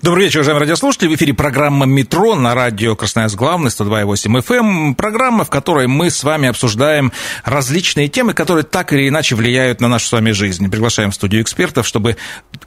Добрый 0.00 0.26
вечер, 0.26 0.38
уважаемые 0.38 0.60
радиослушатели. 0.60 1.08
В 1.08 1.16
эфире 1.16 1.34
программа 1.34 1.84
«Метро» 1.84 2.36
на 2.36 2.54
радио 2.54 2.94
«Красноярск 2.94 3.34
главный» 3.36 3.68
102,8 3.68 4.42
FM. 4.42 4.58
Эм. 4.58 4.94
Программа, 4.94 5.44
в 5.44 5.50
которой 5.50 5.88
мы 5.88 6.10
с 6.10 6.22
вами 6.22 6.48
обсуждаем 6.48 7.10
различные 7.44 8.06
темы, 8.06 8.32
которые 8.32 8.62
так 8.62 8.92
или 8.92 9.08
иначе 9.08 9.34
влияют 9.34 9.80
на 9.80 9.88
нашу 9.88 10.06
с 10.06 10.12
вами 10.12 10.30
жизнь. 10.30 10.70
Приглашаем 10.70 11.10
в 11.10 11.16
студию 11.16 11.42
экспертов, 11.42 11.84
чтобы 11.84 12.16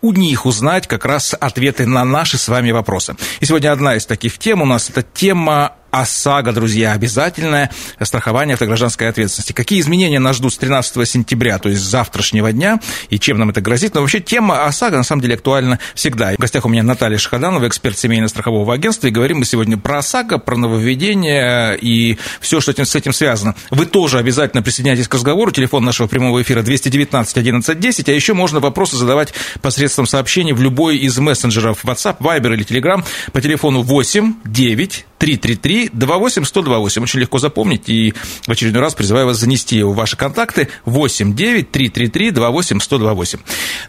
у 0.02 0.12
них 0.12 0.46
узнать 0.46 0.88
как 0.88 1.06
раз 1.06 1.34
ответы 1.40 1.86
на 1.86 2.04
наши 2.04 2.38
с 2.38 2.50
вами 2.50 2.72
вопросы. 2.72 3.16
И 3.40 3.46
сегодня 3.46 3.72
одна 3.72 3.96
из 3.96 4.06
таких 4.06 4.38
тем 4.38 4.62
у 4.62 4.66
нас– 4.66 4.90
это 4.94 5.02
тема 5.02 5.76
ОСАГО, 5.92 6.54
друзья, 6.54 6.94
обязательное 6.94 7.70
страхование 8.02 8.54
автогражданской 8.54 9.10
ответственности. 9.10 9.54
Какие 9.54 9.82
изменения 9.82 10.20
нас 10.20 10.38
ждут 10.38 10.54
с 10.54 10.58
13 10.58 11.08
сентября, 11.08 11.60
то 11.60 11.70
есть 11.70 11.82
завтрашнего 11.82 12.52
дня, 12.52 12.80
и 13.10 13.20
чем 13.20 13.38
нам 13.38 13.50
это 13.50 13.62
грозит? 13.62 13.94
Но 13.96 14.02
вообще 14.02 14.20
тема 14.20 14.66
ОСАГО 14.66 14.98
на 14.98 15.04
самом 15.04 15.22
деле 15.22 15.36
актуальна 15.36 15.80
всегда. 15.94 16.32
В 16.32 16.38
гостях 16.38 16.66
у 16.66 16.70
меня 16.70 16.84
Наталья 16.84 17.18
Шахаданова, 17.18 17.68
эксперт 17.68 17.98
семейно-страхового 17.98 18.74
агентства, 18.74 19.08
и 19.08 19.12
говорим 19.12 19.40
мы 19.40 19.46
сегодня 19.46 19.78
про 19.78 20.00
ОСАГО, 20.00 20.40
про 20.40 20.58
нововведение 20.58 21.78
и 21.78 22.18
все, 22.40 22.62
что 22.62 22.72
с 22.72 22.96
этим 22.96 23.14
связано. 23.14 23.56
Вы 23.70 23.86
тоже 23.86 24.18
обязательно 24.18 24.64
присоединяйтесь 24.64 25.08
к 25.08 25.14
разговору. 25.14 25.52
Телефон 25.52 25.84
нашего 25.84 26.08
прямого 26.08 26.42
эфира 26.42 26.62
219 26.62 27.38
11 27.38 27.80
10, 27.80 28.10
а 28.10 28.12
еще 28.12 28.34
можно 28.34 28.60
вопросы 28.60 28.96
задавать 28.96 29.34
посредством 29.62 30.08
сообщений 30.08 30.54
в 30.54 30.62
любой 30.62 30.98
из 30.98 31.18
мессенджеров 31.18 31.84
WhatsApp, 31.84 32.18
Viber 32.20 32.54
или 32.54 32.66
Telegram 32.66 33.04
по 33.32 33.42
телефону 33.42 33.82
8 33.82 34.36
9 34.46 35.06
333-28128. 35.22 37.04
Очень 37.04 37.20
легко 37.20 37.38
запомнить. 37.38 37.88
И 37.90 38.16
в 38.48 38.52
очередной 38.52 38.82
раз 38.82 38.96
призываю 38.96 39.28
вас 39.28 39.38
занести 39.38 39.78
его 39.78 39.94
в 39.94 39.96
ваши 39.96 40.18
контакты. 40.18 40.68
89-333-28128. 40.86 43.40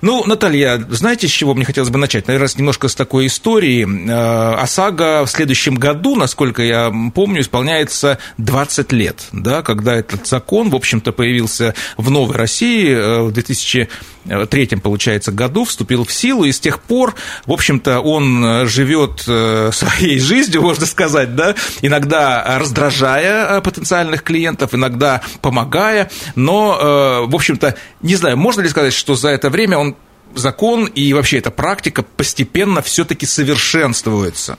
Ну, 0.03 0.25
Наталья, 0.27 0.85
знаете, 0.91 1.27
с 1.29 1.31
чего 1.31 1.55
мне 1.55 1.65
хотелось 1.65 1.89
бы 1.91 1.99
начать? 1.99 2.29
Наверное, 2.29 2.51
немножко 2.57 2.89
с 2.89 2.95
такой 2.95 3.27
истории. 3.27 3.87
Э, 3.87 4.55
ОСАГО 4.63 5.25
в 5.27 5.31
следующем 5.31 5.77
году, 5.77 6.17
насколько 6.17 6.63
я 6.63 6.93
помню, 7.15 7.41
исполняется 7.41 8.19
20 8.39 8.93
лет, 8.93 9.29
да, 9.33 9.63
когда 9.63 9.95
этот 9.95 10.27
закон, 10.27 10.71
в 10.71 10.77
общем-то, 10.77 11.13
появился 11.13 11.75
в 11.97 12.11
Новой 12.11 12.37
России 12.37 12.91
э, 12.91 13.23
в 13.23 13.33
2000 13.33 13.89
Э, 14.25 14.43
1993, 14.45 14.81
получается, 14.81 15.33
году 15.33 15.65
вступил 15.65 16.05
в 16.05 16.13
силу, 16.13 16.45
и 16.45 16.53
с 16.53 16.61
тех 16.61 16.81
пор, 16.81 17.15
в 17.47 17.53
общем-то, 17.53 18.01
он 18.01 18.45
э, 18.45 18.67
живет 18.67 19.25
э, 19.27 19.71
своей 19.73 20.21
жизнью, 20.21 20.63
можно 20.63 20.87
сказать, 20.87 21.35
да, 21.35 21.57
иногда 21.81 22.59
раздражая 22.59 23.61
потенциальных 23.61 24.23
клиентов, 24.23 24.75
иногда 24.75 25.23
помогая, 25.41 26.11
но, 26.35 27.27
в 27.27 27.35
общем-то, 27.35 27.77
не 28.01 28.17
знаю, 28.17 28.37
можно 28.37 28.61
ли 28.61 28.69
сказать, 28.69 28.93
что 28.93 29.15
за 29.15 29.29
это 29.29 29.51
время 29.51 29.79
он 29.79 29.97
закон 30.35 30.87
и 30.87 31.13
вообще 31.13 31.39
эта 31.39 31.51
практика 31.51 32.03
постепенно 32.03 32.83
все-таки 32.83 33.27
совершенствуется? 33.27 34.59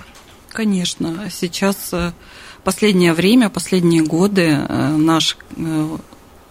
Конечно, 0.52 1.30
сейчас 1.32 1.92
последнее 2.64 3.14
время, 3.14 3.50
последние 3.50 4.04
годы 4.04 4.58
наш 4.70 5.38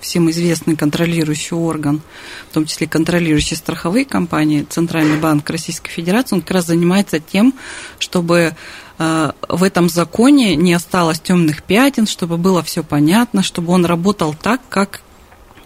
всем 0.03 0.31
известный 0.31 0.77
контролирующий 0.77 1.57
орган, 1.57 2.03
в 2.51 2.55
том 2.55 2.67
числе 2.67 2.87
контролирующие 2.87 3.57
страховые 3.57 4.05
компании, 4.05 4.67
Центральный 4.69 5.17
банк 5.17 5.49
Российской 5.49 5.91
Федерации, 5.91 6.37
он 6.37 6.43
как 6.43 6.51
раз 6.51 6.67
занимается 6.67 7.21
тем, 7.21 7.55
чтобы 7.99 8.55
Э, 9.03 9.33
в 9.49 9.63
этом 9.65 9.89
законе 9.89 10.55
не 10.55 10.75
осталось 10.75 11.21
темных 11.21 11.63
пятен, 11.63 12.07
чтобы 12.07 12.37
было 12.37 12.63
все 12.63 12.83
понятно, 12.85 13.43
чтобы 13.43 13.73
он 13.73 13.85
работал 13.85 14.35
так, 14.35 14.61
как 14.69 15.01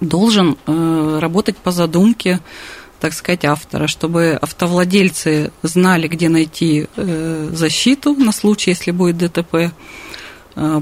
должен 0.00 0.56
э, 0.66 1.18
работать 1.20 1.56
по 1.56 1.70
задумке, 1.70 2.40
так 3.00 3.12
сказать, 3.12 3.44
автора, 3.44 3.88
чтобы 3.88 4.38
автовладельцы 4.40 5.52
знали, 5.62 6.08
где 6.08 6.28
найти 6.28 6.86
э, 6.96 7.50
защиту 7.52 8.14
на 8.14 8.32
случай, 8.32 8.70
если 8.70 8.90
будет 8.90 9.18
ДТП 9.18 9.72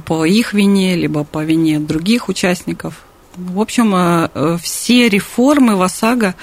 по 0.06 0.24
их 0.24 0.52
вине, 0.52 0.94
либо 0.94 1.24
по 1.24 1.42
вине 1.42 1.80
других 1.80 2.28
участников. 2.28 3.02
В 3.36 3.60
общем, 3.60 4.58
все 4.58 5.08
реформы 5.08 5.76
в 5.76 5.82
ОСАГО 5.82 6.34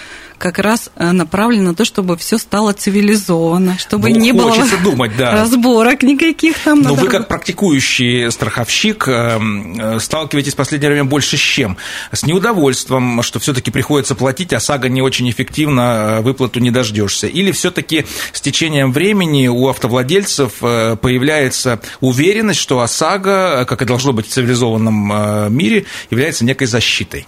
как 0.41 0.57
раз 0.57 0.90
э, 0.96 1.12
направлен 1.12 1.63
на 1.63 1.75
то, 1.75 1.85
чтобы 1.85 2.18
все 2.18 2.40
стало 2.40 2.74
цивилизованно, 2.74 3.78
чтобы 3.78 4.09
ну, 4.09 4.16
не 4.18 4.31
было 4.31 4.53
думать, 4.84 5.16
да. 5.16 5.31
разборок 5.31 6.02
никаких 6.02 6.57
там. 6.57 6.81
Но 6.81 6.96
вы 6.96 7.07
как 7.07 7.28
практикующий 7.28 8.31
страховщик 8.31 9.07
эм, 9.07 9.80
э, 9.80 10.00
сталкиваетесь 10.00 10.53
в 10.53 10.56
последнее 10.56 10.90
время 10.90 11.06
больше 11.06 11.38
с 11.38 11.40
чем? 11.40 11.78
С 12.12 12.25
неудовольствием, 12.25 13.22
что 13.22 13.40
все-таки 13.40 13.69
приходится 13.69 14.16
платить, 14.16 14.51
а 14.51 14.59
САГО 14.59 14.90
не 14.90 15.03
очень 15.03 15.30
эффективно, 15.30 15.81
э, 15.81 16.22
выплату 16.22 16.59
не 16.59 16.72
дождешься. 16.72 17.28
Или 17.28 17.51
все-таки 17.51 18.07
с 18.34 18.41
течением 18.41 18.91
времени 18.91 19.47
у 19.47 19.68
автовладельцев 19.68 20.53
появляется 20.57 21.80
уверенность, 22.00 22.59
что 22.59 22.81
ОСАГО, 22.81 23.66
как 23.69 23.84
и 23.84 23.85
должно 23.85 24.12
быть 24.12 24.28
в 24.28 24.31
цивилизованном 24.31 25.53
мире, 25.53 25.85
является 26.09 26.44
некой 26.46 26.66
защитой? 26.66 27.28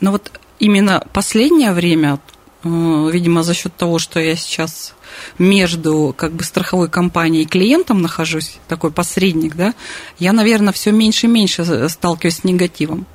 Ну 0.00 0.12
вот 0.12 0.30
именно 0.58 1.06
последнее 1.12 1.72
время, 1.72 2.18
видимо, 2.66 3.42
за 3.42 3.54
счет 3.54 3.76
того, 3.76 3.98
что 3.98 4.20
я 4.20 4.36
сейчас 4.36 4.94
между 5.38 6.14
как 6.16 6.32
бы 6.32 6.44
страховой 6.44 6.88
компанией 6.88 7.44
и 7.44 7.46
клиентом 7.46 8.02
нахожусь, 8.02 8.58
такой 8.68 8.90
посредник, 8.90 9.56
да, 9.56 9.74
я, 10.18 10.32
наверное, 10.32 10.72
все 10.72 10.92
меньше 10.92 11.26
и 11.26 11.30
меньше 11.30 11.88
сталкиваюсь 11.88 12.38
с 12.38 12.44
негативом. 12.44 13.06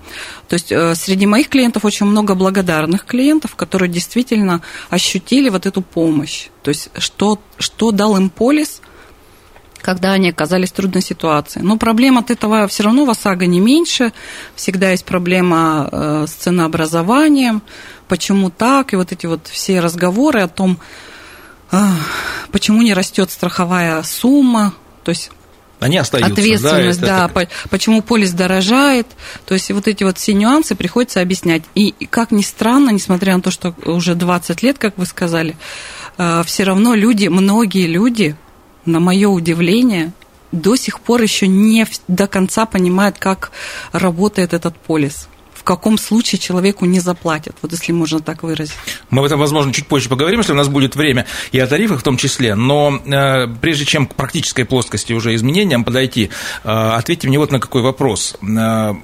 То 0.47 0.55
есть 0.55 0.71
э, 0.71 0.95
среди 0.95 1.25
моих 1.25 1.49
клиентов 1.49 1.85
очень 1.85 2.05
много 2.05 2.35
благодарных 2.35 3.05
клиентов, 3.05 3.55
которые 3.55 3.89
действительно 3.89 4.61
ощутили 4.89 5.49
вот 5.49 5.65
эту 5.65 5.81
помощь. 5.81 6.47
То 6.63 6.69
есть 6.69 6.89
что, 6.97 7.39
что 7.57 7.91
дал 7.91 8.17
им 8.17 8.29
полис, 8.29 8.81
когда 9.81 10.13
они 10.13 10.29
оказались 10.29 10.69
в 10.69 10.73
трудной 10.73 11.01
ситуации. 11.01 11.59
Но 11.59 11.77
проблем 11.77 12.17
от 12.17 12.31
этого 12.31 12.67
все 12.67 12.83
равно 12.83 13.05
в 13.05 13.09
ОСАГО 13.09 13.47
не 13.47 13.59
меньше. 13.59 14.13
Всегда 14.55 14.91
есть 14.91 15.05
проблема 15.05 15.89
э, 15.91 16.25
с 16.27 16.31
ценообразованием, 16.31 17.61
почему 18.11 18.49
так, 18.49 18.91
и 18.91 18.97
вот 18.97 19.13
эти 19.13 19.25
вот 19.25 19.47
все 19.47 19.79
разговоры 19.79 20.41
о 20.41 20.49
том, 20.49 20.79
а, 21.71 21.95
почему 22.51 22.81
не 22.81 22.93
растет 22.93 23.31
страховая 23.31 24.03
сумма, 24.03 24.73
то 25.05 25.11
есть 25.11 25.31
они 25.79 25.97
остаются. 25.97 26.33
Ответственность, 26.33 26.99
да, 26.99 27.29
да 27.33 27.47
почему 27.69 28.01
полис 28.01 28.33
дорожает. 28.33 29.07
То 29.45 29.53
есть 29.53 29.71
вот 29.71 29.87
эти 29.87 30.03
вот 30.03 30.17
все 30.17 30.33
нюансы 30.33 30.75
приходится 30.75 31.21
объяснять. 31.21 31.63
И 31.73 31.93
как 32.09 32.31
ни 32.31 32.41
странно, 32.41 32.89
несмотря 32.89 33.37
на 33.37 33.41
то, 33.41 33.49
что 33.49 33.73
уже 33.85 34.13
20 34.13 34.61
лет, 34.61 34.77
как 34.77 34.97
вы 34.97 35.05
сказали, 35.05 35.55
а, 36.17 36.43
все 36.43 36.65
равно 36.65 36.93
люди, 36.93 37.29
многие 37.29 37.87
люди, 37.87 38.35
на 38.83 38.99
мое 38.99 39.29
удивление, 39.29 40.11
до 40.51 40.75
сих 40.75 40.99
пор 40.99 41.21
еще 41.21 41.47
не 41.47 41.87
до 42.09 42.27
конца 42.27 42.65
понимают, 42.65 43.19
как 43.19 43.53
работает 43.93 44.53
этот 44.53 44.75
полис 44.75 45.29
в 45.61 45.63
каком 45.63 45.99
случае 45.99 46.39
человеку 46.39 46.85
не 46.85 46.99
заплатят, 46.99 47.55
вот 47.61 47.71
если 47.71 47.91
можно 47.91 48.19
так 48.19 48.41
выразить. 48.41 48.73
Мы 49.11 49.19
об 49.19 49.25
этом, 49.25 49.39
возможно, 49.39 49.71
чуть 49.71 49.85
позже 49.85 50.09
поговорим, 50.09 50.39
если 50.39 50.53
у 50.53 50.55
нас 50.55 50.67
будет 50.67 50.95
время, 50.95 51.27
и 51.51 51.59
о 51.59 51.67
тарифах 51.67 51.99
в 51.99 52.03
том 52.03 52.17
числе, 52.17 52.55
но 52.55 52.99
э, 53.05 53.47
прежде 53.61 53.85
чем 53.85 54.07
к 54.07 54.15
практической 54.15 54.63
плоскости 54.63 55.13
уже 55.13 55.35
изменениям 55.35 55.83
подойти, 55.83 56.31
э, 56.63 56.67
ответьте 56.67 57.27
мне 57.27 57.37
вот 57.37 57.51
на 57.51 57.59
какой 57.59 57.83
вопрос. 57.83 58.37
Э, 58.41 58.95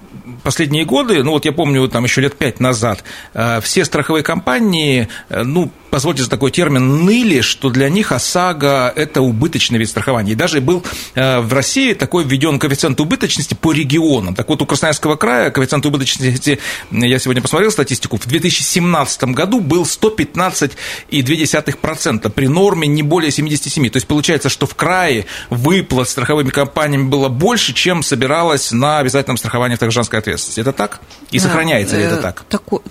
последние 0.42 0.84
годы, 0.86 1.22
ну 1.24 1.32
вот 1.34 1.46
я 1.46 1.52
помню, 1.52 1.88
там 1.90 2.06
еще 2.06 2.22
лет 2.22 2.36
пять 2.36 2.60
назад, 2.60 3.04
э, 3.36 3.62
все 3.62 3.86
страховые 3.86 4.24
компании, 4.24 5.10
э, 5.30 5.44
ну, 5.44 5.72
позвольте 5.98 6.22
за 6.22 6.30
такой 6.30 6.52
термин, 6.52 7.06
ныли, 7.06 7.42
что 7.42 7.72
для 7.72 7.90
них 7.90 8.12
ОСАГО– 8.12 8.94
это 8.96 9.22
убыточный 9.22 9.80
вид 9.80 9.90
страхования. 9.90 10.34
И 10.34 10.36
даже 10.36 10.62
был 10.62 10.84
э, 11.16 11.40
в 11.40 11.52
России 11.52 11.94
такой 11.94 12.24
введен 12.24 12.60
коэффициент 12.60 13.00
убыточности 13.00 13.56
по 13.56 13.72
регионам. 13.72 14.36
Так 14.36 14.48
вот, 14.48 14.62
у 14.62 14.68
Красноярского 14.68 15.16
края 15.16 15.50
коэффициент 15.50 15.84
убыточности, 15.88 16.60
я 16.92 17.18
сегодня 17.18 17.42
посмотрел 17.42 17.72
статистику, 17.72 18.18
в 18.18 18.28
2017 18.28 19.24
году 19.24 19.60
был 19.60 19.86
115,2% 19.86 22.30
при 22.30 22.48
норме 22.48 22.88
не 22.88 23.02
более 23.02 23.32
77. 23.32 23.90
То 23.90 23.98
есть 23.98 24.06
получается, 24.06 24.50
что 24.50 24.68
в 24.68 24.76
крае 24.76 25.26
выплат 25.50 26.10
страховыми 26.10 26.52
компаниями 26.52 27.08
было 27.08 27.28
больше, 27.28 27.74
чем 27.74 28.04
собиралось 28.04 28.72
на 28.72 29.00
обязательном 29.00 29.38
страховании 29.38 29.74
автогражданской 29.74 30.20
ответственности. 30.20 30.60
Это 30.60 30.74
так? 30.74 31.02
И 31.32 31.40
сохраняется 31.40 31.98
ли 31.98 32.04
это 32.04 32.18
так? 32.18 32.44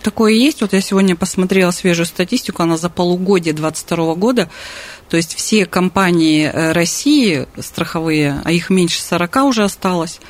Такое 0.02 0.32
есть. 0.32 0.60
Вот 0.60 0.72
я 0.72 0.80
сегодня 0.80 1.14
посмотрела 1.14 1.70
свежую 1.70 2.06
статистику, 2.06 2.64
она 2.64 2.76
за 2.76 2.95
полугодие 2.96 3.54
2022 3.54 4.14
года, 4.14 4.48
То 5.08 5.16
есть 5.16 5.36
все 5.36 5.66
компании 5.66 6.50
э, 6.52 6.72
России 6.72 7.46
страховые, 7.60 8.42
а 8.44 8.50
их 8.50 8.70
меньше 8.70 9.00
40 9.00 9.36
уже 9.44 9.62
осталось, 9.62 10.20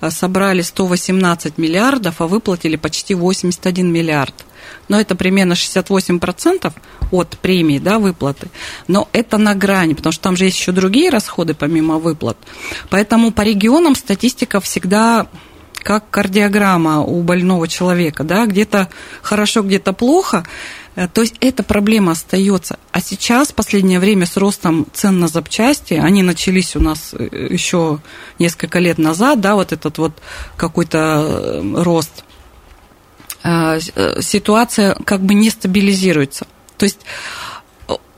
э, 0.00 0.10
собрали 0.10 0.60
118 0.60 1.56
миллиардов, 1.56 2.20
а 2.20 2.26
выплатили 2.26 2.76
почти 2.76 3.14
81 3.14 3.90
миллиард. 3.90 4.34
Но 4.88 5.00
это 5.00 5.14
примерно 5.14 5.54
68% 5.54 6.72
от 7.10 7.38
премии, 7.38 7.78
да, 7.78 7.98
выплаты. 7.98 8.48
Но 8.86 9.08
это 9.12 9.38
на 9.38 9.54
грани, 9.54 9.94
потому 9.94 10.12
что 10.12 10.22
там 10.22 10.36
же 10.36 10.44
есть 10.44 10.58
еще 10.58 10.72
другие 10.72 11.10
расходы 11.10 11.54
помимо 11.54 11.98
выплат. 11.98 12.36
Поэтому 12.90 13.30
по 13.32 13.42
регионам 13.42 13.94
статистика 13.94 14.60
всегда 14.60 15.26
как 15.82 16.10
кардиограмма 16.10 17.00
у 17.00 17.22
больного 17.22 17.68
человека, 17.68 18.24
да, 18.24 18.46
где-то 18.46 18.88
хорошо, 19.22 19.62
где-то 19.62 19.92
плохо. 19.92 20.44
Э, 20.98 21.06
то 21.06 21.20
есть 21.20 21.36
эта 21.40 21.62
проблема 21.62 22.12
остается. 22.12 22.78
А 22.90 23.00
сейчас, 23.00 23.48
в 23.48 23.54
последнее 23.54 24.00
время, 24.00 24.26
с 24.26 24.36
ростом 24.36 24.86
цен 24.92 25.20
на 25.20 25.28
запчасти, 25.28 25.94
они 25.94 26.24
начались 26.24 26.74
у 26.74 26.80
нас 26.80 27.14
э, 27.16 27.48
еще 27.50 28.00
несколько 28.40 28.80
лет 28.80 28.98
назад, 28.98 29.40
да, 29.40 29.54
вот 29.54 29.72
этот 29.72 29.96
вот 29.98 30.12
какой-то 30.56 30.98
э, 30.98 31.82
рост, 31.82 32.24
ситуация 34.20 34.96
как 35.04 35.22
бы 35.22 35.32
не 35.32 35.48
стабилизируется. 35.48 36.48
То 36.76 36.84
есть 36.84 36.98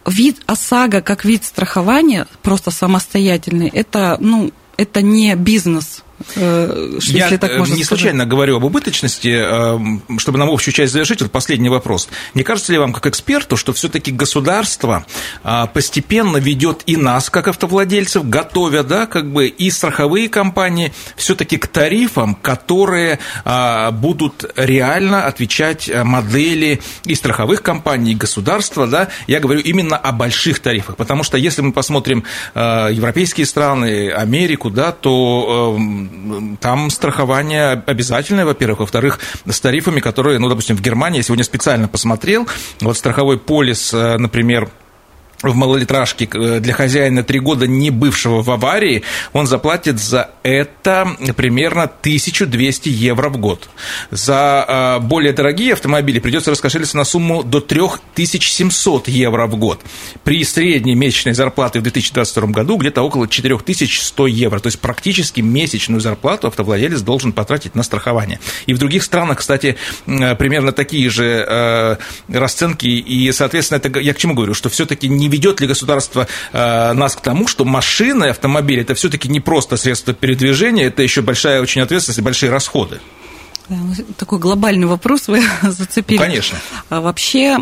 вид 0.06 0.40
ОСАГО 0.46 1.02
как 1.02 1.26
вид 1.26 1.44
страхования, 1.44 2.26
просто 2.42 2.70
самостоятельный, 2.70 3.68
это, 3.68 4.16
ну, 4.18 4.50
это 4.78 5.02
не 5.02 5.36
бизнес, 5.36 6.02
Э, 6.36 6.98
Я 7.02 7.24
если 7.24 7.36
так 7.36 7.56
можно 7.56 7.74
не 7.74 7.84
сказать. 7.84 8.00
случайно 8.00 8.26
говорю 8.26 8.56
об 8.56 8.64
убыточности, 8.64 9.40
э, 9.40 10.18
чтобы 10.18 10.38
нам 10.38 10.50
общую 10.50 10.74
часть 10.74 10.92
завершить, 10.92 11.22
вот 11.22 11.32
последний 11.32 11.68
вопрос. 11.68 12.08
Не 12.34 12.42
кажется 12.42 12.72
ли 12.72 12.78
вам, 12.78 12.92
как 12.92 13.06
эксперту, 13.06 13.56
что 13.56 13.72
все-таки 13.72 14.12
государство 14.12 15.06
э, 15.42 15.66
постепенно 15.72 16.36
ведет 16.36 16.82
и 16.86 16.96
нас, 16.96 17.30
как 17.30 17.48
автовладельцев, 17.48 18.28
готовя, 18.28 18.82
да, 18.82 19.06
как 19.06 19.32
бы 19.32 19.48
и 19.48 19.70
страховые 19.70 20.28
компании 20.28 20.92
все-таки 21.16 21.56
к 21.56 21.66
тарифам, 21.66 22.34
которые 22.34 23.18
будут 23.92 24.50
реально 24.56 25.26
отвечать 25.26 25.90
модели 26.04 26.80
и 27.04 27.14
страховых 27.14 27.62
компаний, 27.62 28.12
и 28.12 28.14
государства, 28.14 28.86
да, 28.86 29.08
я 29.26 29.40
говорю 29.40 29.60
именно 29.60 29.96
о 29.96 30.12
больших 30.12 30.60
тарифах, 30.60 30.96
потому 30.96 31.22
что 31.22 31.36
если 31.36 31.62
мы 31.62 31.72
посмотрим 31.72 32.24
европейские 32.54 33.46
страны, 33.46 34.10
Америку, 34.10 34.70
да, 34.70 34.92
то 34.92 35.78
там 36.60 36.90
страхование 36.90 37.82
обязательное, 37.86 38.44
во-первых. 38.44 38.80
Во-вторых, 38.80 39.20
с 39.48 39.60
тарифами, 39.60 40.00
которые, 40.00 40.38
ну, 40.38 40.48
допустим, 40.48 40.76
в 40.76 40.80
Германии, 40.80 41.18
я 41.18 41.22
сегодня 41.22 41.44
специально 41.44 41.88
посмотрел, 41.88 42.48
вот 42.80 42.96
страховой 42.96 43.38
полис, 43.38 43.92
э, 43.94 44.16
например, 44.18 44.70
в 45.42 45.54
малолитражке 45.54 46.28
э, 46.32 46.60
для 46.60 46.74
хозяина 46.74 47.22
три 47.22 47.40
года 47.40 47.66
не 47.66 47.90
бывшего 47.90 48.42
в 48.42 48.50
аварии, 48.50 49.02
он 49.32 49.46
заплатит 49.46 49.98
за 49.98 50.30
это 50.42 51.08
примерно 51.36 51.84
1200 51.84 52.88
евро 52.88 53.30
в 53.30 53.38
год. 53.38 53.68
За 54.10 54.98
э, 55.00 55.04
более 55.04 55.32
дорогие 55.32 55.72
автомобили 55.72 56.18
придется 56.18 56.50
раскошелиться 56.50 56.96
на 56.96 57.04
сумму 57.04 57.42
до 57.42 57.60
3700 57.60 59.08
евро 59.08 59.46
в 59.46 59.56
год. 59.56 59.80
При 60.24 60.44
средней 60.44 60.94
месячной 60.94 61.32
зарплате 61.32 61.78
в 61.78 61.82
2022 61.82 62.48
году 62.48 62.76
где-то 62.76 63.02
около 63.02 63.26
4100 63.26 64.26
евро. 64.26 64.58
То 64.58 64.66
есть 64.66 64.80
практически 64.80 65.40
месячную 65.40 66.00
зарплату 66.00 66.48
автовладелец 66.48 67.00
должен 67.00 67.32
потратить 67.32 67.74
на 67.74 67.82
страхование. 67.82 68.40
И 68.66 68.74
в 68.74 68.78
других 68.78 69.02
странах, 69.02 69.38
кстати, 69.38 69.76
э, 70.06 70.34
примерно 70.34 70.72
такие 70.72 71.08
же 71.08 71.98
расценки. 72.28 72.86
И, 72.86 73.30
соответственно, 73.32 73.78
это 73.78 73.98
я 74.00 74.14
к 74.14 74.18
чему 74.18 74.34
говорю, 74.34 74.54
что 74.54 74.68
все-таки 74.68 75.08
не 75.08 75.29
ведет 75.30 75.60
ли 75.60 75.66
государство 75.66 76.26
э, 76.52 76.92
нас 76.92 77.16
к 77.16 77.20
тому, 77.20 77.48
что 77.48 77.64
машины, 77.64 78.24
автомобили 78.24 78.82
это 78.82 78.94
все-таки 78.94 79.28
не 79.28 79.40
просто 79.40 79.76
средство 79.76 80.12
передвижения, 80.12 80.84
это 80.84 81.02
еще 81.02 81.22
большая 81.22 81.62
очень 81.62 81.80
ответственность 81.80 82.18
и 82.18 82.22
большие 82.22 82.50
расходы? 82.50 83.00
Такой 84.16 84.40
глобальный 84.40 84.86
вопрос 84.86 85.28
вы 85.28 85.42
зацепили. 85.62 86.18
Ну, 86.18 86.24
конечно. 86.24 86.58
А 86.88 87.00
вообще, 87.00 87.58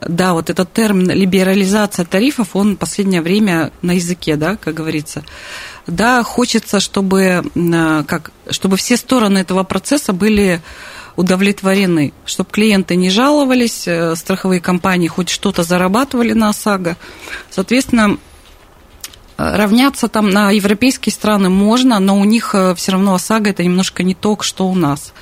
да, 0.00 0.32
вот 0.32 0.48
этот 0.48 0.72
термин 0.72 1.10
либерализация 1.10 2.06
тарифов, 2.06 2.56
он 2.56 2.76
в 2.76 2.78
последнее 2.78 3.20
время 3.20 3.70
на 3.82 3.92
языке, 3.92 4.36
да, 4.36 4.56
как 4.56 4.74
говорится. 4.74 5.24
Да, 5.86 6.22
хочется, 6.22 6.80
чтобы, 6.80 7.44
как, 8.06 8.32
чтобы 8.50 8.76
все 8.76 8.96
стороны 8.96 9.38
этого 9.38 9.62
процесса 9.62 10.12
были 10.12 10.62
удовлетворены, 11.16 12.12
чтобы 12.24 12.50
клиенты 12.50 12.94
не 12.94 13.10
жаловались, 13.10 13.88
э, 13.88 14.14
страховые 14.14 14.60
компании 14.60 15.08
хоть 15.08 15.30
что-то 15.30 15.62
зарабатывали 15.62 16.32
на 16.32 16.50
ОСАГО. 16.50 16.96
Соответственно, 17.50 18.18
э, 19.38 19.56
равняться 19.56 20.08
там 20.08 20.30
на 20.30 20.50
европейские 20.50 21.12
страны 21.12 21.48
можно, 21.48 21.98
но 21.98 22.18
у 22.18 22.24
них 22.24 22.54
э, 22.54 22.74
все 22.74 22.92
равно 22.92 23.14
ОСАГО 23.14 23.50
это 23.50 23.64
немножко 23.64 24.02
не 24.02 24.14
то, 24.14 24.36
что 24.40 24.68
у 24.68 24.74
нас. 24.74 25.12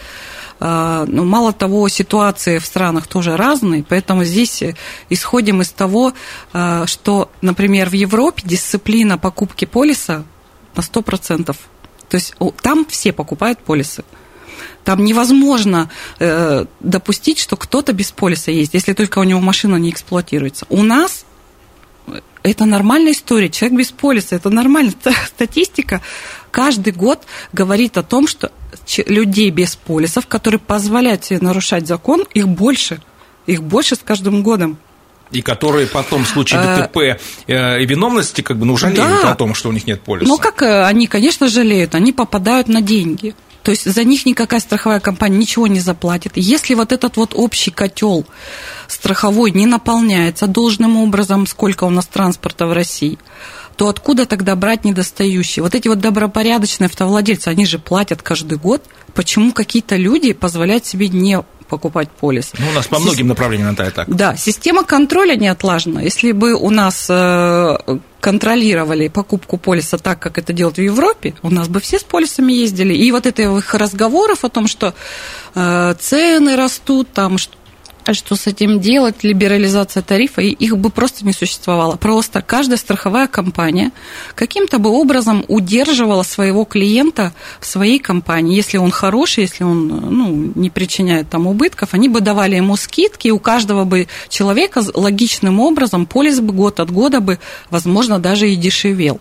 Ну, 0.61 1.25
мало 1.25 1.53
того, 1.53 1.89
ситуации 1.89 2.59
в 2.59 2.65
странах 2.65 3.09
тоже 3.09 3.37
разные, 3.37 3.85
поэтому 3.87 4.25
здесь 4.25 4.63
исходим 5.11 5.61
из 5.61 5.71
того, 5.71 6.15
что, 6.87 7.31
например, 7.43 7.91
в 7.91 7.93
Европе 7.93 8.43
дисциплина 8.47 9.19
покупки 9.19 9.65
полиса 9.65 10.25
на 10.77 10.81
100%. 10.81 11.45
То 12.09 12.15
есть 12.15 12.35
там 12.63 12.87
все 12.87 13.13
покупают 13.13 13.59
полисы. 13.59 14.05
Там 14.85 15.05
невозможно 15.05 15.91
э, 16.19 16.67
допустить, 16.81 17.39
что 17.39 17.57
кто-то 17.57 17.93
без 17.93 18.13
полиса 18.13 18.51
есть, 18.51 18.75
если 18.75 18.93
только 18.93 19.19
у 19.19 19.25
него 19.25 19.41
машина 19.41 19.77
не 19.77 19.91
эксплуатируется. 19.91 20.67
У 20.69 20.83
нас 20.83 21.25
это 22.43 22.67
нормальная 22.67 23.13
история. 23.13 23.49
Человек 23.49 23.79
без 23.79 23.91
полиса, 23.91 24.37
это 24.37 24.51
нормальная 24.51 24.95
статистика. 25.27 26.03
Каждый 26.51 26.93
год 26.93 27.23
говорит 27.53 27.97
о 27.97 28.03
том, 28.03 28.29
что 28.29 28.53
людей 29.07 29.51
без 29.51 29.77
полисов, 29.77 30.27
которые 30.27 30.61
позволяют 30.61 31.25
себе 31.25 31.41
нарушать 31.41 31.87
закон, 31.87 32.25
их 32.35 32.49
больше. 32.49 33.01
Их 33.47 33.63
больше 33.63 33.97
с 33.97 34.01
каждым 34.01 34.43
годом. 34.43 34.79
И 35.31 35.43
которые 35.43 35.87
потом 35.87 36.25
в 36.25 36.29
случае 36.29 36.61
а, 36.61 36.83
ДТП 36.83 37.19
э, 37.47 37.83
и 37.83 37.87
виновности 37.87 38.43
как 38.43 38.59
бы 38.59 38.67
ну, 38.67 38.77
жалеют 38.77 39.23
да. 39.23 39.33
о 39.33 39.35
том, 39.35 39.55
что 39.55 39.71
у 39.71 39.73
них 39.73 39.87
нет 39.87 40.03
полиса. 40.03 40.29
Ну, 40.29 40.39
как 40.39 40.63
э, 40.63 40.85
они, 40.85 41.07
конечно, 41.07 41.49
жалеют, 41.49 41.95
они 41.95 42.13
попадают 42.13 42.69
на 42.69 42.83
деньги. 42.83 43.35
То 43.65 43.71
есть 43.71 43.91
за 43.91 44.05
них 44.05 44.27
никакая 44.27 44.61
страховая 44.61 45.01
компания 45.01 45.39
ничего 45.39 45.67
не 45.67 45.81
заплатит. 45.81 46.33
Если 46.37 46.75
вот 46.75 46.93
этот 46.93 47.17
вот 47.17 47.33
общий 47.35 47.71
котел 47.71 48.27
страховой 48.89 49.53
не 49.53 49.65
наполняется 49.65 50.47
должным 50.47 50.99
образом, 50.99 51.47
сколько 51.47 51.85
у 51.85 51.91
нас 51.91 52.07
транспорта 52.07 52.67
в 52.67 52.75
России, 52.75 53.19
то 53.77 53.89
откуда 53.89 54.27
тогда 54.27 54.55
брать 54.55 54.85
недостающие? 54.85 55.63
Вот 55.63 55.75
эти 55.75 55.89
вот 55.89 55.99
добропорядочные 55.99 56.87
автовладельцы, 56.87 57.49
они 57.49 57.65
же 57.65 57.79
платят 57.79 58.21
каждый 58.21 58.59
год. 58.59 58.85
Почему 59.15 59.53
какие-то 59.53 59.97
люди 59.97 60.35
позволяют 60.35 60.85
себе 60.85 61.09
не 61.09 61.43
покупать 61.67 62.11
полис. 62.11 62.53
Ну, 62.59 62.69
у 62.69 62.73
нас 62.73 62.87
по 62.87 62.99
многим 62.99 63.29
направлениям 63.29 63.71
это 63.71 63.91
так. 63.91 64.15
Да, 64.15 64.37
система 64.37 64.85
контроля 64.85 65.35
не 65.35 65.49
отлажена. 65.49 66.03
Если 66.03 66.33
бы 66.33 66.53
у 66.53 66.69
нас 66.69 67.07
э, 67.09 67.77
контролировали 68.25 69.09
покупку 69.09 69.59
полиса 69.59 69.99
так, 69.99 70.19
как 70.19 70.39
это 70.39 70.55
делают 70.55 70.79
в 70.79 70.81
Европе, 70.81 71.35
у 71.43 71.51
нас 71.51 71.69
бы 71.69 71.79
все 71.79 71.99
с 71.99 72.05
полисами 72.05 72.55
ездили. 72.55 72.95
И 72.95 73.13
вот 73.13 73.27
этих 73.27 73.75
разговоров 73.75 74.47
о 74.47 74.49
том, 74.49 74.67
что 74.67 74.95
э, 75.55 75.95
цены 76.01 76.57
растут, 76.57 77.13
там, 77.13 77.37
что 77.37 77.55
что 78.13 78.37
с 78.37 78.47
этим 78.47 78.81
делать, 78.81 79.25
либерализация 79.25 80.03
тарифа, 80.03 80.43
и 80.43 80.51
их 80.51 80.77
бы 80.77 80.91
просто 80.91 81.25
не 81.25 81.33
существовало. 81.33 81.97
Просто 81.97 82.43
каждая 82.43 82.77
страховая 82.77 83.27
компания 83.27 83.93
каким-то 84.35 84.79
бы 84.79 84.91
образом 84.91 85.45
удерживала 85.49 86.23
своего 86.23 86.65
клиента 86.65 87.33
в 87.61 87.67
своей 87.67 87.99
компании. 87.99 88.57
Если 88.57 88.77
он 88.77 88.91
хороший, 88.91 89.45
если 89.45 89.65
он 89.65 89.87
ну, 89.89 90.53
не 90.55 90.69
причиняет 90.69 91.31
там 91.31 91.47
убытков, 91.47 91.95
они 91.95 92.09
бы 92.09 92.21
давали 92.21 92.57
ему 92.57 92.77
скидки, 92.77 93.29
и 93.29 93.31
у 93.31 93.39
каждого 93.39 93.85
бы 93.85 94.09
человека 94.29 94.83
логичным 94.93 95.61
образом 95.61 96.05
полис 96.05 96.41
бы 96.41 96.53
год 96.53 96.81
от 96.81 96.91
года 96.91 97.21
бы, 97.21 97.39
возможно, 97.71 98.19
даже 98.19 98.51
и 98.51 98.57
дешевел 98.57 99.21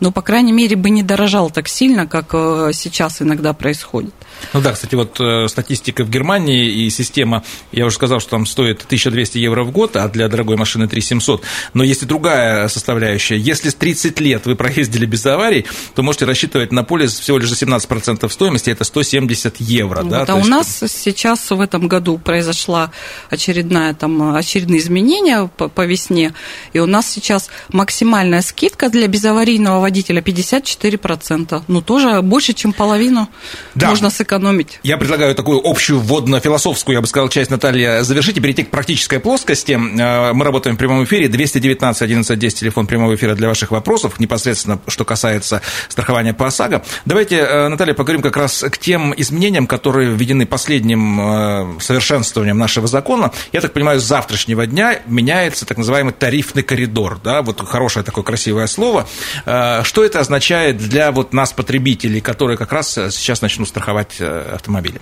но, 0.00 0.12
по 0.12 0.22
крайней 0.22 0.52
мере, 0.52 0.76
бы 0.76 0.90
не 0.90 1.02
дорожал 1.02 1.50
так 1.50 1.68
сильно, 1.68 2.06
как 2.06 2.30
э, 2.32 2.70
сейчас 2.72 3.22
иногда 3.22 3.52
происходит. 3.52 4.14
Ну 4.52 4.60
да, 4.60 4.72
кстати, 4.72 4.94
вот 4.94 5.20
э, 5.20 5.48
статистика 5.48 6.04
в 6.04 6.10
Германии 6.10 6.66
и 6.66 6.90
система, 6.90 7.42
я 7.72 7.86
уже 7.86 7.96
сказал, 7.96 8.20
что 8.20 8.30
там 8.30 8.46
стоит 8.46 8.82
1200 8.82 9.38
евро 9.38 9.64
в 9.64 9.70
год, 9.70 9.96
а 9.96 10.08
для 10.08 10.28
дорогой 10.28 10.56
машины 10.56 10.88
3700. 10.88 11.42
Но 11.72 11.84
есть 11.84 12.02
и 12.02 12.06
другая 12.06 12.68
составляющая. 12.68 13.36
Если 13.36 13.68
с 13.68 13.74
30 13.74 14.20
лет 14.20 14.46
вы 14.46 14.54
проездили 14.54 15.06
без 15.06 15.24
аварий, 15.26 15.66
то 15.94 16.02
можете 16.02 16.24
рассчитывать 16.24 16.72
на 16.72 16.84
полис 16.84 17.18
всего 17.18 17.38
лишь 17.38 17.48
за 17.48 17.64
17% 17.64 18.28
стоимости, 18.28 18.70
это 18.70 18.84
170 18.84 19.60
евро. 19.60 20.02
Вот, 20.02 20.10
да? 20.10 20.24
А 20.28 20.34
у 20.34 20.38
есть... 20.38 20.50
нас 20.50 20.84
сейчас 20.88 21.50
в 21.50 21.60
этом 21.60 21.88
году 21.88 22.18
произошла 22.18 22.90
очередная, 23.30 23.94
там, 23.94 24.34
очередные 24.34 24.80
изменения 24.80 25.50
по, 25.56 25.68
по 25.68 25.86
весне, 25.86 26.34
и 26.72 26.78
у 26.78 26.86
нас 26.86 27.10
сейчас 27.10 27.50
максимальная 27.72 28.42
скидка 28.42 28.88
для 28.88 29.06
безаварийного 29.08 29.80
водителя 29.80 30.20
54%. 30.20 31.62
Ну, 31.68 31.80
тоже 31.82 32.22
больше, 32.22 32.52
чем 32.52 32.72
половину 32.72 33.28
Да. 33.74 33.90
можно 33.90 34.10
сэкономить. 34.10 34.33
Я 34.82 34.96
предлагаю 34.96 35.34
такую 35.34 35.60
общую 35.64 36.00
вводно-философскую, 36.00 36.94
я 36.94 37.00
бы 37.00 37.06
сказал, 37.06 37.28
часть, 37.28 37.50
Наталья, 37.50 38.02
завершить 38.02 38.36
и 38.36 38.40
перейти 38.40 38.64
к 38.64 38.70
практической 38.70 39.18
плоскости. 39.18 39.72
Э, 39.72 40.32
Мы 40.32 40.44
работаем 40.44 40.76
в 40.76 40.78
прямом 40.78 41.04
эфире. 41.04 41.28
219 41.28 42.02
11 42.02 42.38
10, 42.38 42.58
телефон 42.58 42.86
прямого 42.86 43.14
эфира 43.14 43.34
для 43.34 43.48
ваших 43.48 43.70
вопросов, 43.70 44.18
непосредственно, 44.20 44.80
что 44.88 45.04
касается 45.04 45.62
страхования 45.88 46.34
по 46.34 46.46
ОСАГО. 46.46 46.82
Давайте, 47.04 47.36
э, 47.36 47.68
Наталья, 47.68 47.94
поговорим 47.94 48.22
как 48.22 48.36
раз 48.36 48.64
к 48.70 48.78
тем 48.78 49.14
изменениям, 49.16 49.66
которые 49.66 50.12
введены 50.12 50.46
последним 50.46 51.20
э, 51.20 51.80
совершенствованием 51.80 52.58
нашего 52.58 52.86
закона. 52.86 53.32
Я 53.52 53.60
так 53.60 53.72
понимаю, 53.72 54.00
с 54.00 54.04
завтрашнего 54.04 54.66
дня 54.66 55.00
меняется 55.06 55.66
так 55.66 55.78
называемый 55.78 56.12
тарифный 56.12 56.62
коридор. 56.62 57.18
Да? 57.22 57.42
Вот 57.42 57.60
хорошее 57.66 58.04
такое 58.04 58.24
красивое 58.24 58.66
слово. 58.66 59.06
Что 59.44 60.04
это 60.04 60.20
означает 60.20 60.78
для 60.78 61.12
вот 61.12 61.32
нас, 61.32 61.52
потребителей, 61.52 62.20
которые 62.20 62.56
как 62.56 62.72
раз 62.72 62.92
сейчас 62.92 63.42
начнут 63.42 63.68
страховать 63.68 64.13
э, 64.20 64.54
автомобили? 64.54 65.00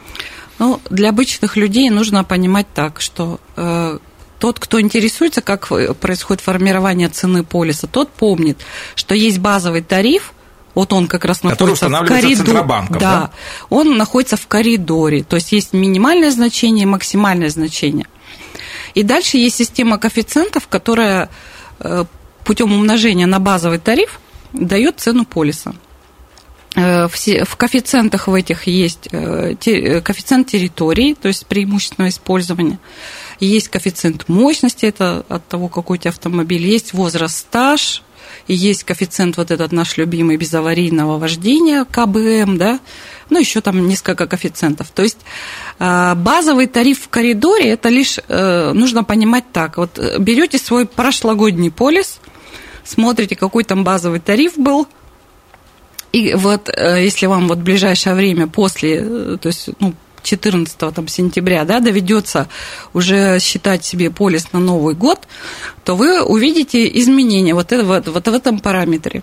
Ну, 0.59 0.81
для 0.91 1.09
обычных 1.09 1.57
людей 1.57 1.91
нужно 1.91 2.25
понимать 2.25 2.67
так, 2.75 3.01
что 3.01 3.41
э, 3.57 3.99
тот, 4.39 4.59
кто 4.59 4.81
интересуется, 4.81 5.41
как 5.41 5.71
э, 5.73 5.95
происходит 5.95 6.43
формирование 6.43 7.09
цены 7.09 7.45
полиса, 7.45 7.87
тот 7.87 8.11
помнит, 8.11 8.59
что 8.95 9.15
есть 9.15 9.39
базовый 9.39 9.83
тариф, 9.83 10.33
вот 10.75 10.93
он 10.93 11.07
как 11.07 11.25
раз 11.25 11.41
Который 11.41 11.71
находится 11.71 11.89
в 11.89 12.07
коридоре. 12.07 12.37
Центробанком, 12.37 12.99
да? 12.99 13.31
он 13.71 13.97
находится 13.97 14.37
в 14.37 14.47
коридоре, 14.47 15.23
то 15.23 15.37
есть 15.37 15.53
есть 15.53 15.73
минимальное 15.73 16.31
значение 16.31 16.85
и 16.85 16.87
максимальное 16.87 17.51
значение. 17.51 18.07
И 18.95 19.03
дальше 19.03 19.37
есть 19.37 19.57
система 19.57 19.99
коэффициентов, 19.99 20.69
которая 20.69 21.29
э, 21.81 22.05
путем 22.45 22.73
умножения 22.73 23.27
на 23.27 23.39
базовый 23.39 23.79
тариф 23.79 24.21
дает 24.53 25.01
цену 25.01 25.25
полиса. 25.25 25.75
Э, 26.75 27.07
В 27.09 27.57
коэффициентах 27.57 28.29
в 28.29 28.35
этих 28.35 28.67
есть 28.67 29.09
э, 29.13 29.55
э, 29.67 30.01
коэффициент 30.01 30.49
территории, 30.49 31.15
то 31.15 31.29
есть 31.29 31.47
преимущественного 31.47 32.09
использования. 32.09 32.79
Есть 33.41 33.69
коэффициент 33.69 34.29
мощности, 34.29 34.87
это 34.87 35.25
от 35.29 35.47
того, 35.49 35.69
какой 35.69 35.99
у 35.99 36.01
тебя 36.01 36.11
автомобиль. 36.11 36.65
Есть 36.65 36.95
возраст, 36.95 37.37
стаж, 37.37 38.03
и 38.47 38.55
есть 38.55 38.85
коэффициент 38.85 39.37
вот 39.37 39.51
этот 39.51 39.73
наш 39.73 39.99
любимый 39.99 40.39
безаварийного 40.39 41.19
вождения, 41.19 41.85
КБМ, 41.85 42.57
да, 42.57 42.81
ну, 43.29 43.39
еще 43.39 43.61
там 43.61 43.87
несколько 43.87 44.27
коэффициентов. 44.27 44.91
То 44.91 45.03
есть 45.03 45.19
базовый 45.79 46.67
тариф 46.67 47.03
в 47.03 47.09
коридоре, 47.09 47.71
это 47.71 47.89
лишь 47.89 48.19
нужно 48.29 49.05
понимать 49.05 49.45
так. 49.53 49.77
Вот 49.77 49.99
берете 50.19 50.59
свой 50.59 50.87
прошлогодний 50.87 51.71
полис, 51.71 52.21
смотрите, 52.85 53.37
какой 53.37 53.65
там 53.65 53.85
базовый 53.85 54.21
тариф 54.21 54.57
был, 54.57 54.89
и 56.13 56.35
вот 56.35 56.69
э, 56.69 57.03
если 57.03 57.27
вам 57.27 57.49
вот 57.49 57.59
в 57.59 57.63
ближайшее 57.63 58.15
время 58.15 58.47
после, 58.47 58.99
э, 59.03 59.37
то 59.41 59.49
есть, 59.49 59.71
ну, 59.81 59.95
14 60.23 60.95
там, 60.95 61.09
сентября, 61.09 61.65
да, 61.65 61.81
доведется 61.81 62.49
уже 62.93 63.41
считать 63.41 63.85
себе 63.85 64.11
полис 64.11 64.53
на 64.53 64.61
Новый 64.61 64.95
год, 64.95 65.27
то 65.85 65.97
вы 65.97 66.23
увидите 66.23 66.87
изменения 67.01 67.55
вот, 67.55 67.73
это, 67.73 67.85
вот, 67.85 68.09
вот 68.09 68.29
в 68.29 68.33
этом 68.33 68.61
параметре. 68.61 69.23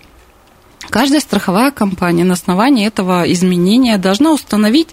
Каждая 0.88 1.20
страховая 1.20 1.70
компания 1.70 2.24
на 2.24 2.34
основании 2.34 2.86
этого 2.86 3.30
изменения 3.30 3.96
должна 3.96 4.32
установить 4.32 4.88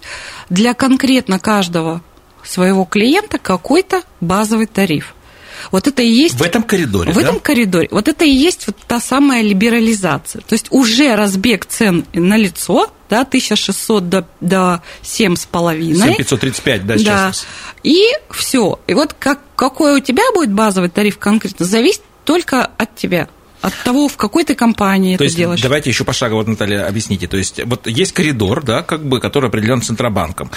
для 0.48 0.74
конкретно 0.74 1.38
каждого 1.38 2.02
своего 2.44 2.84
клиента 2.84 3.38
какой-то 3.38 4.02
базовый 4.20 4.66
тариф. 4.66 5.14
Вот 5.70 5.86
это 5.86 6.02
и 6.02 6.08
есть 6.08 6.34
В 6.34 6.42
этом 6.42 6.62
коридоре, 6.62 7.12
в 7.12 7.16
да? 7.16 7.22
этом 7.22 7.40
коридоре. 7.40 7.88
Вот 7.90 8.08
это 8.08 8.24
и 8.24 8.30
есть 8.30 8.66
вот 8.66 8.76
та 8.86 9.00
самая 9.00 9.42
либерализация. 9.42 10.42
То 10.42 10.54
есть 10.54 10.66
уже 10.70 11.14
разбег 11.16 11.66
цен 11.66 12.04
на 12.12 12.36
лицо, 12.36 12.90
да, 13.08 13.22
1600 13.22 14.08
до, 14.08 14.28
до 14.40 14.82
7,5. 15.02 15.94
7535, 15.94 16.86
да, 16.86 16.98
сейчас. 16.98 17.46
И 17.82 18.02
все. 18.30 18.78
И 18.86 18.94
вот 18.94 19.14
как, 19.18 19.40
какой 19.56 19.96
у 19.96 20.00
тебя 20.00 20.24
будет 20.34 20.52
базовый 20.52 20.90
тариф 20.90 21.18
конкретно, 21.18 21.64
зависит 21.64 22.02
только 22.24 22.64
от 22.64 22.94
тебя. 22.94 23.28
От 23.60 23.74
того, 23.84 24.08
в 24.08 24.16
какой 24.16 24.44
ты 24.44 24.54
компании 24.54 25.12
То 25.16 25.24
это 25.24 25.24
есть, 25.24 25.36
делаешь. 25.36 25.60
давайте 25.60 25.90
еще 25.90 26.04
пошагово, 26.04 26.44
Наталья, 26.44 26.86
объясните. 26.86 27.26
То 27.26 27.36
есть, 27.36 27.60
вот 27.64 27.86
есть 27.86 28.12
коридор, 28.12 28.62
да, 28.62 28.82
как 28.82 29.04
бы, 29.04 29.20
который 29.20 29.48
определен 29.48 29.82
Центробанком. 29.82 30.50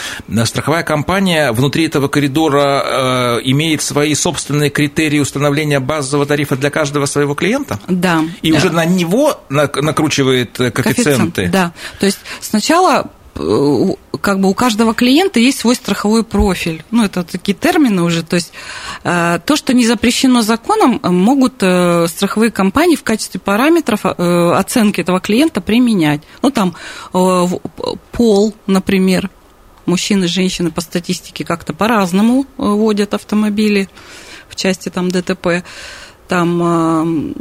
Страховая 0.46 0.84
компания 0.84 1.52
внутри 1.52 1.86
этого 1.88 2.08
коридора 2.08 2.84
э, 2.86 3.40
имеет 3.46 3.82
свои 3.82 4.14
собственные 4.14 4.70
критерии 4.70 5.20
установления 5.20 5.80
базового 5.80 6.26
тарифа 6.26 6.56
для 6.56 6.70
каждого 6.70 7.06
своего 7.06 7.34
клиента? 7.34 7.80
Да. 7.88 8.24
И 8.42 8.52
Да. 8.52 8.58
уже 8.58 8.70
на 8.70 8.86
него 8.86 9.40
нак- 9.50 9.82
накручивает 9.82 10.60
э, 10.60 10.72
коэффициенты? 10.72 11.48
Да. 11.48 11.72
То 12.00 12.06
есть 12.06 12.20
сначала 12.40 13.10
как 13.34 14.40
бы 14.40 14.50
у 14.50 14.54
каждого 14.54 14.94
клиента 14.94 15.40
есть 15.40 15.60
свой 15.60 15.76
страховой 15.76 16.24
профиль. 16.24 16.84
Ну, 16.92 17.04
это 17.04 17.24
такие 17.24 17.58
термины 17.58 18.04
уже. 18.04 18.24
То 18.24 18.36
есть 18.36 18.52
э, 19.04 19.40
то, 19.46 19.56
что 19.56 19.74
не 19.74 19.86
запрещено 19.86 20.42
законом, 20.42 21.00
э, 21.02 21.10
могут 21.10 21.56
э, 21.62 22.08
страховые 22.08 22.52
компании 22.52 22.96
в 22.96 23.04
качестве 23.04 23.40
параметров 23.40 24.06
оценки 24.06 25.02
этого 25.02 25.20
клиента 25.20 25.62
применять. 25.62 26.22
Ну, 26.42 26.52
там 26.52 26.76
пол, 28.12 28.54
например, 28.68 29.30
мужчины 29.86 30.26
и 30.26 30.28
женщины 30.28 30.72
по 30.72 30.82
статистике 30.82 31.44
как-то 31.44 31.74
по-разному 31.74 32.46
водят 32.58 33.14
автомобили 33.14 33.90
в 34.50 34.56
части 34.56 34.90
там 34.90 35.10
ДТП. 35.10 35.64
Там 36.28 37.34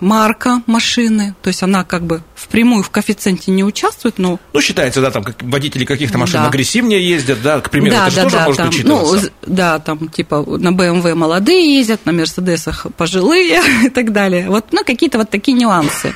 марка 0.00 0.62
машины, 0.66 1.34
то 1.42 1.48
есть 1.48 1.62
она 1.62 1.84
как 1.84 2.02
бы 2.02 2.22
впрямую 2.34 2.82
в 2.82 2.90
коэффициенте 2.90 3.50
не 3.50 3.64
участвует, 3.64 4.18
но 4.18 4.38
Ну, 4.52 4.60
считается, 4.60 5.00
да, 5.00 5.10
там 5.10 5.22
как 5.22 5.42
водители 5.42 5.84
каких-то 5.84 6.18
машин 6.18 6.40
Да. 6.42 6.48
агрессивнее 6.48 7.06
ездят, 7.06 7.42
да, 7.42 7.60
к 7.60 7.70
примеру, 7.70 7.96
это 7.96 8.10
же 8.10 8.22
тоже 8.22 8.38
может 8.40 8.56
там, 8.56 8.68
учитываться. 8.68 9.30
ну, 9.46 9.54
да, 9.54 9.78
там 9.78 10.08
типа 10.08 10.44
на 10.46 10.68
BMW 10.70 11.14
молодые 11.14 11.76
ездят, 11.78 12.06
на 12.06 12.12
Мерседесах 12.12 12.86
пожилые 12.96 13.60
и 13.84 13.88
так 13.90 14.12
далее. 14.12 14.48
Вот, 14.48 14.66
ну, 14.72 14.84
какие-то 14.84 15.18
вот 15.18 15.30
такие 15.30 15.56
нюансы. 15.56 16.14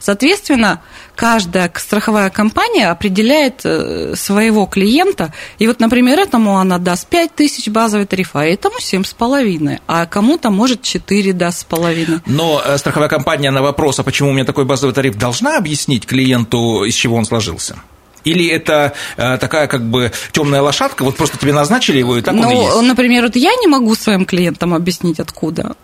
Соответственно, 0.00 0.80
каждая 1.16 1.70
страховая 1.76 2.30
компания 2.30 2.88
определяет 2.88 3.60
э, 3.64 4.14
своего 4.16 4.64
клиента, 4.66 5.34
и 5.58 5.66
вот, 5.66 5.80
например, 5.80 6.18
этому 6.20 6.58
она 6.58 6.78
даст 6.78 7.08
5 7.08 7.34
тысяч 7.34 7.68
базовый 7.68 8.06
тариф, 8.06 8.30
а 8.34 8.44
этому 8.44 8.76
7,5, 8.78 9.80
а 9.86 10.06
кому-то, 10.06 10.50
может, 10.50 10.82
4 10.82 11.32
даст 11.32 11.60
с 11.60 11.64
половиной. 11.64 12.20
Но 12.26 12.62
э, 12.64 12.78
страховая 12.78 13.08
компания 13.08 13.17
на 13.18 13.62
вопрос, 13.62 13.98
а 13.98 14.02
почему 14.02 14.30
у 14.30 14.32
меня 14.32 14.44
такой 14.44 14.64
базовый 14.64 14.94
тариф, 14.94 15.16
должна 15.16 15.56
объяснить 15.56 16.06
клиенту, 16.06 16.84
из 16.84 16.94
чего 16.94 17.16
он 17.16 17.24
сложился? 17.24 17.76
Или 18.24 18.48
это 18.48 18.92
э, 19.16 19.38
такая 19.38 19.68
как 19.68 19.82
бы 19.88 20.12
темная 20.32 20.60
лошадка, 20.60 21.04
вот 21.04 21.16
просто 21.16 21.38
тебе 21.38 21.52
назначили 21.52 21.98
его, 21.98 22.16
и 22.16 22.22
так 22.22 22.34
он 22.34 22.40
и 22.40 22.42
Ну, 22.42 22.62
есть? 22.62 22.82
например, 22.82 23.24
вот 23.24 23.36
я 23.36 23.54
не 23.54 23.66
могу 23.66 23.94
своим 23.94 24.24
клиентам 24.24 24.74
объяснить, 24.74 25.20
откуда 25.20 25.76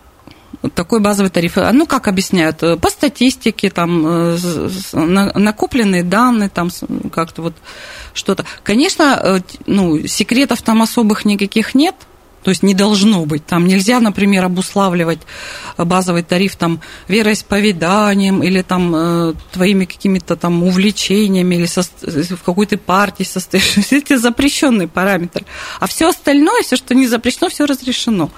такой 0.73 0.99
базовый 0.99 1.29
тариф. 1.29 1.57
А, 1.57 1.71
Ну, 1.73 1.85
как 1.85 2.07
объясняют? 2.07 2.59
По 2.59 2.89
статистике, 2.89 3.69
там, 3.69 4.03
э, 4.05 4.37
накопленные 4.93 6.03
данные, 6.03 6.49
там, 6.49 6.69
как-то 7.13 7.41
вот 7.41 7.53
что-то. 8.13 8.45
Конечно, 8.63 9.19
э, 9.21 9.39
ну, 9.65 10.07
секретов 10.07 10.61
там 10.61 10.81
особых 10.81 11.25
никаких 11.25 11.75
нет, 11.75 11.95
то 12.45 12.49
есть 12.49 12.61
не 12.61 12.75
должно 12.75 13.25
быть. 13.25 13.43
Там 13.43 13.65
нельзя, 13.65 13.99
например, 13.99 14.45
обуславливать 14.45 15.17
базовый 15.79 16.21
тариф 16.21 16.55
там 16.55 16.79
вероисповеданием 17.07 18.43
или 18.43 18.61
там 18.61 18.95
э, 18.95 19.33
твоими 19.51 19.85
какими-то 19.85 20.35
там 20.35 20.61
увлечениями 20.61 21.55
или 21.55 21.65
со, 21.65 21.81
в 21.81 22.43
какой 22.45 22.67
то 22.67 22.77
партии 22.77 23.23
состоишь. 23.23 23.73
Это 23.89 24.19
запрещенный 24.19 24.87
параметр. 24.87 25.43
А 25.79 25.87
все 25.87 26.07
остальное, 26.07 26.61
все, 26.61 26.75
что 26.75 26.93
не 26.93 27.07
запрещено, 27.07 27.49
все 27.49 27.65
разрешено. 27.65 28.29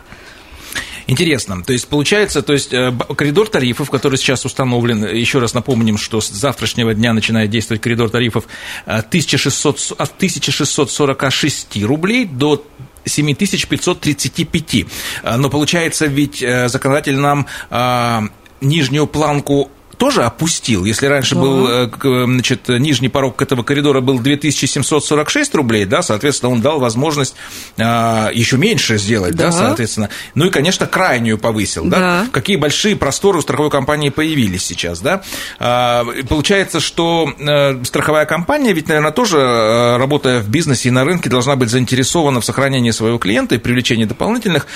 Интересно. 1.07 1.61
То 1.61 1.73
есть, 1.73 1.89
получается, 1.89 2.41
то 2.41 2.53
есть, 2.53 2.73
э, 2.73 2.93
коридор 3.17 3.49
тарифов, 3.49 3.89
который 3.89 4.17
сейчас 4.17 4.45
установлен, 4.45 5.03
еще 5.03 5.39
раз 5.39 5.53
напомним, 5.53 5.97
что 5.97 6.21
с 6.21 6.29
завтрашнего 6.29 6.93
дня 6.93 7.11
начинает 7.11 7.49
действовать 7.49 7.81
коридор 7.81 8.09
тарифов 8.09 8.45
э, 8.85 8.99
1600, 8.99 9.79
с- 9.79 9.91
от 9.91 10.15
1646 10.15 11.83
рублей 11.83 12.23
до 12.23 12.65
7535. 13.07 14.85
Э, 15.23 15.37
Но 15.37 15.49
получается, 15.49 16.05
ведь 16.07 16.41
э, 16.41 16.69
законодатель 16.69 17.17
нам 17.17 17.47
э, 17.69 18.21
нижнюю 18.61 19.07
планку 19.07 19.71
тоже 19.97 20.23
опустил. 20.23 20.85
Если 20.85 21.07
раньше 21.07 21.35
Да. 21.35 21.41
был, 21.41 21.67
э, 21.67 21.87
к- 21.87 22.25
значит, 22.25 22.67
нижний 22.69 23.09
порог 23.09 23.41
этого 23.41 23.63
коридора 23.63 24.01
был 24.01 24.19
2746 24.19 25.55
рублей, 25.55 25.85
да, 25.85 26.01
соответственно, 26.01 26.51
он 26.51 26.61
дал 26.61 26.79
возможность 26.79 27.35
а, 27.79 28.29
еще 28.33 28.57
меньше 28.57 28.97
сделать, 28.97 29.35
да, 29.35 29.45
Да. 29.47 29.51
соответственно. 29.51 30.09
Ну 30.35 30.45
и, 30.45 30.49
конечно, 30.49 30.87
крайнюю 30.87 31.37
повысил, 31.37 31.85
да. 31.85 31.97
Да. 31.99 32.27
Какие 32.31 32.57
большие 32.57 32.95
просторы 32.95 33.39
у 33.39 33.41
страховой 33.41 33.69
компании 33.71 34.09
появились 34.09 34.65
сейчас, 34.65 34.99
да. 35.01 35.21
А, 35.59 36.05
Получается, 36.29 36.79
что 36.79 37.31
э, 37.39 37.83
страховая 37.83 38.25
компания 38.25 38.73
ведь, 38.73 38.87
наверное, 38.87 39.11
тоже, 39.11 39.37
э, 39.37 39.97
работая 39.97 40.39
в 40.39 40.49
бизнесе 40.49 40.89
и 40.89 40.91
на 40.91 41.03
рынке, 41.03 41.29
должна 41.29 41.55
быть 41.55 41.69
заинтересована 41.69 42.41
в 42.41 42.45
сохранении 42.45 42.91
своего 42.91 43.17
клиента 43.17 43.55
и 43.55 43.57
привлечении 43.57 44.05
дополнительных. 44.05 44.67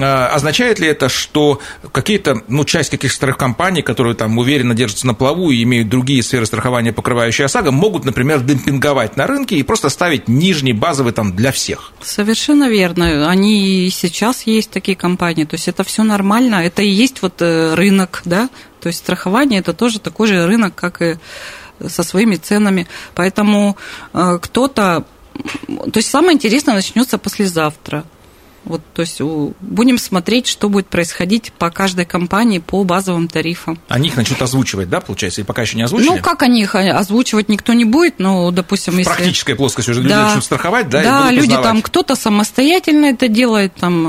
А, 0.00 0.28
Означает 0.28 0.78
ли 0.78 0.88
это, 0.88 1.08
что 1.08 1.60
какие-то, 1.92 2.42
ну, 2.48 2.64
часть 2.64 2.90
каких-то 2.90 3.14
страховых 3.16 3.38
компаний, 3.38 3.82
которые 3.82 4.14
там 4.14 4.36
уверены 4.38 4.65
уверенно 4.66 4.74
держатся 4.74 5.06
на 5.06 5.14
плаву 5.14 5.50
и 5.50 5.62
имеют 5.62 5.88
другие 5.88 6.22
сферы 6.22 6.46
страхования, 6.46 6.92
покрывающие 6.92 7.44
ОСАГО, 7.46 7.70
могут, 7.70 8.04
например, 8.04 8.40
демпинговать 8.40 9.16
на 9.16 9.26
рынке 9.26 9.56
и 9.56 9.62
просто 9.62 9.88
ставить 9.88 10.28
нижний 10.28 10.72
базовый 10.72 11.12
там 11.12 11.34
для 11.34 11.52
всех. 11.52 11.92
Совершенно 12.02 12.68
верно. 12.68 13.30
Они 13.30 13.86
и 13.86 13.90
сейчас 13.90 14.46
есть 14.46 14.70
такие 14.70 14.96
компании. 14.96 15.44
То 15.44 15.54
есть 15.54 15.68
это 15.68 15.84
все 15.84 16.02
нормально. 16.02 16.56
Это 16.56 16.82
и 16.82 16.88
есть 16.88 17.22
вот 17.22 17.40
э, 17.40 17.74
рынок, 17.74 18.22
да. 18.24 18.48
То 18.80 18.88
есть 18.88 18.98
страхование 18.98 19.60
это 19.60 19.72
тоже 19.72 19.98
такой 20.00 20.28
же 20.28 20.46
рынок, 20.46 20.74
как 20.74 21.02
и 21.02 21.16
со 21.86 22.02
своими 22.02 22.36
ценами. 22.36 22.86
Поэтому 23.14 23.76
э, 24.12 24.38
кто-то 24.40 25.04
то 25.66 25.98
есть 25.98 26.08
самое 26.08 26.32
интересное 26.32 26.74
начнется 26.74 27.18
послезавтра. 27.18 28.04
Вот, 28.66 28.82
то 28.94 29.02
есть 29.02 29.20
будем 29.60 29.96
смотреть, 29.96 30.48
что 30.48 30.68
будет 30.68 30.88
происходить 30.88 31.52
по 31.52 31.70
каждой 31.70 32.04
компании 32.04 32.58
по 32.58 32.82
базовым 32.82 33.28
тарифам. 33.28 33.78
Они 33.88 34.08
их 34.08 34.16
начнут 34.16 34.42
озвучивать, 34.42 34.90
да, 34.90 35.00
получается, 35.00 35.40
или 35.40 35.46
пока 35.46 35.62
еще 35.62 35.76
не 35.76 35.84
озвучили? 35.84 36.08
Ну, 36.08 36.18
как 36.18 36.42
они 36.42 36.62
их 36.62 36.74
озвучивать 36.74 37.48
никто 37.48 37.72
не 37.74 37.84
будет, 37.84 38.18
но, 38.18 38.50
допустим, 38.50 38.94
В 38.94 38.98
если... 38.98 39.10
практической 39.10 39.54
плоскости 39.54 39.90
уже 39.90 40.02
да. 40.02 40.08
люди 40.08 40.18
начнут 40.18 40.44
страховать, 40.44 40.88
да, 40.88 41.02
Да, 41.02 41.30
люди 41.30 41.54
там, 41.54 41.80
кто-то 41.80 42.16
самостоятельно 42.16 43.06
это 43.06 43.28
делает 43.28 43.74
там 43.74 44.06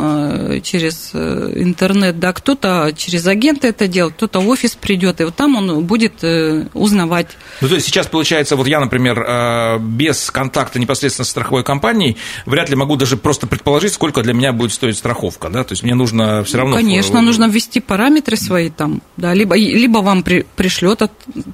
э, 0.55 0.61
через 0.61 1.11
э, 1.13 1.53
интернет, 1.55 2.19
да, 2.19 2.33
кто-то 2.33 2.91
через 2.97 3.27
агента 3.27 3.67
это 3.67 3.87
делает, 3.87 4.15
кто-то 4.15 4.39
в 4.39 4.49
офис 4.49 4.75
придет, 4.75 5.21
и 5.21 5.25
вот 5.25 5.35
там 5.35 5.55
он 5.55 5.85
будет 5.85 6.23
э, 6.23 6.65
узнавать. 6.73 7.27
Ну, 7.61 7.69
то 7.69 7.75
есть 7.75 7.85
сейчас, 7.85 8.07
получается, 8.07 8.55
вот 8.55 8.67
я, 8.67 8.79
например, 8.79 9.79
без 9.79 10.31
контакта 10.31 10.79
непосредственно 10.79 11.25
с 11.25 11.29
страховой 11.29 11.63
компанией, 11.63 12.17
вряд 12.45 12.69
ли 12.69 12.75
могу 12.75 12.95
даже 12.95 13.17
просто 13.17 13.45
предположить, 13.45 13.93
сколько 13.93 14.23
для 14.23 14.33
меня 14.33 14.46
меня 14.47 14.53
будет 14.57 14.71
стоить 14.71 14.97
страховка, 14.97 15.49
да? 15.49 15.63
То 15.63 15.73
есть 15.73 15.83
мне 15.83 15.95
нужно 15.95 16.43
все 16.43 16.57
равно... 16.57 16.75
Ну, 16.75 16.81
конечно, 16.81 17.21
нужно 17.21 17.45
ввести 17.45 17.79
параметры 17.79 18.37
свои 18.37 18.69
там, 18.69 19.01
да, 19.17 19.33
либо, 19.33 19.55
либо 19.55 19.99
вам 19.99 20.23
при, 20.23 20.45
пришлет 20.55 21.01
от 21.01 21.11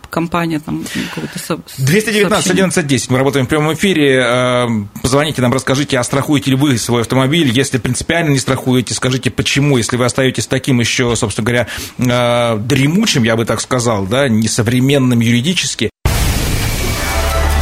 компания 0.09 0.59
там 0.59 0.85
какое-то 1.13 1.62
219 1.77 2.51
11 2.51 2.88
10, 2.88 3.09
мы 3.09 3.17
работаем 3.17 3.45
в 3.45 3.50
прямом 3.50 3.73
эфире, 3.73 4.23
э, 4.23 4.67
позвоните 5.01 5.41
нам, 5.41 5.53
расскажите, 5.53 5.97
а 5.97 6.03
страхуете 6.03 6.51
ли 6.51 6.55
вы 6.55 6.77
свой 6.77 7.01
автомобиль, 7.01 7.50
если 7.51 7.77
принципиально 7.77 8.31
не 8.31 8.39
страхуете, 8.39 8.93
скажите, 8.93 9.31
почему, 9.31 9.77
если 9.77 9.97
вы 9.97 10.05
остаетесь 10.05 10.47
таким 10.47 10.79
еще, 10.79 11.15
собственно 11.15 11.45
говоря, 11.45 11.67
э, 11.97 12.57
дремучим, 12.59 13.23
я 13.23 13.35
бы 13.35 13.45
так 13.45 13.62
сказал, 13.62 14.05
да, 14.05 14.29
несовременным 14.29 15.19
юридически. 15.19 15.89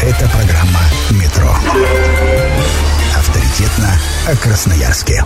Это 0.01 0.29
программа 0.29 0.81
«Метро». 1.11 1.55
Авторитетно 3.15 3.99
о 4.31 4.35
Красноярске. 4.37 5.25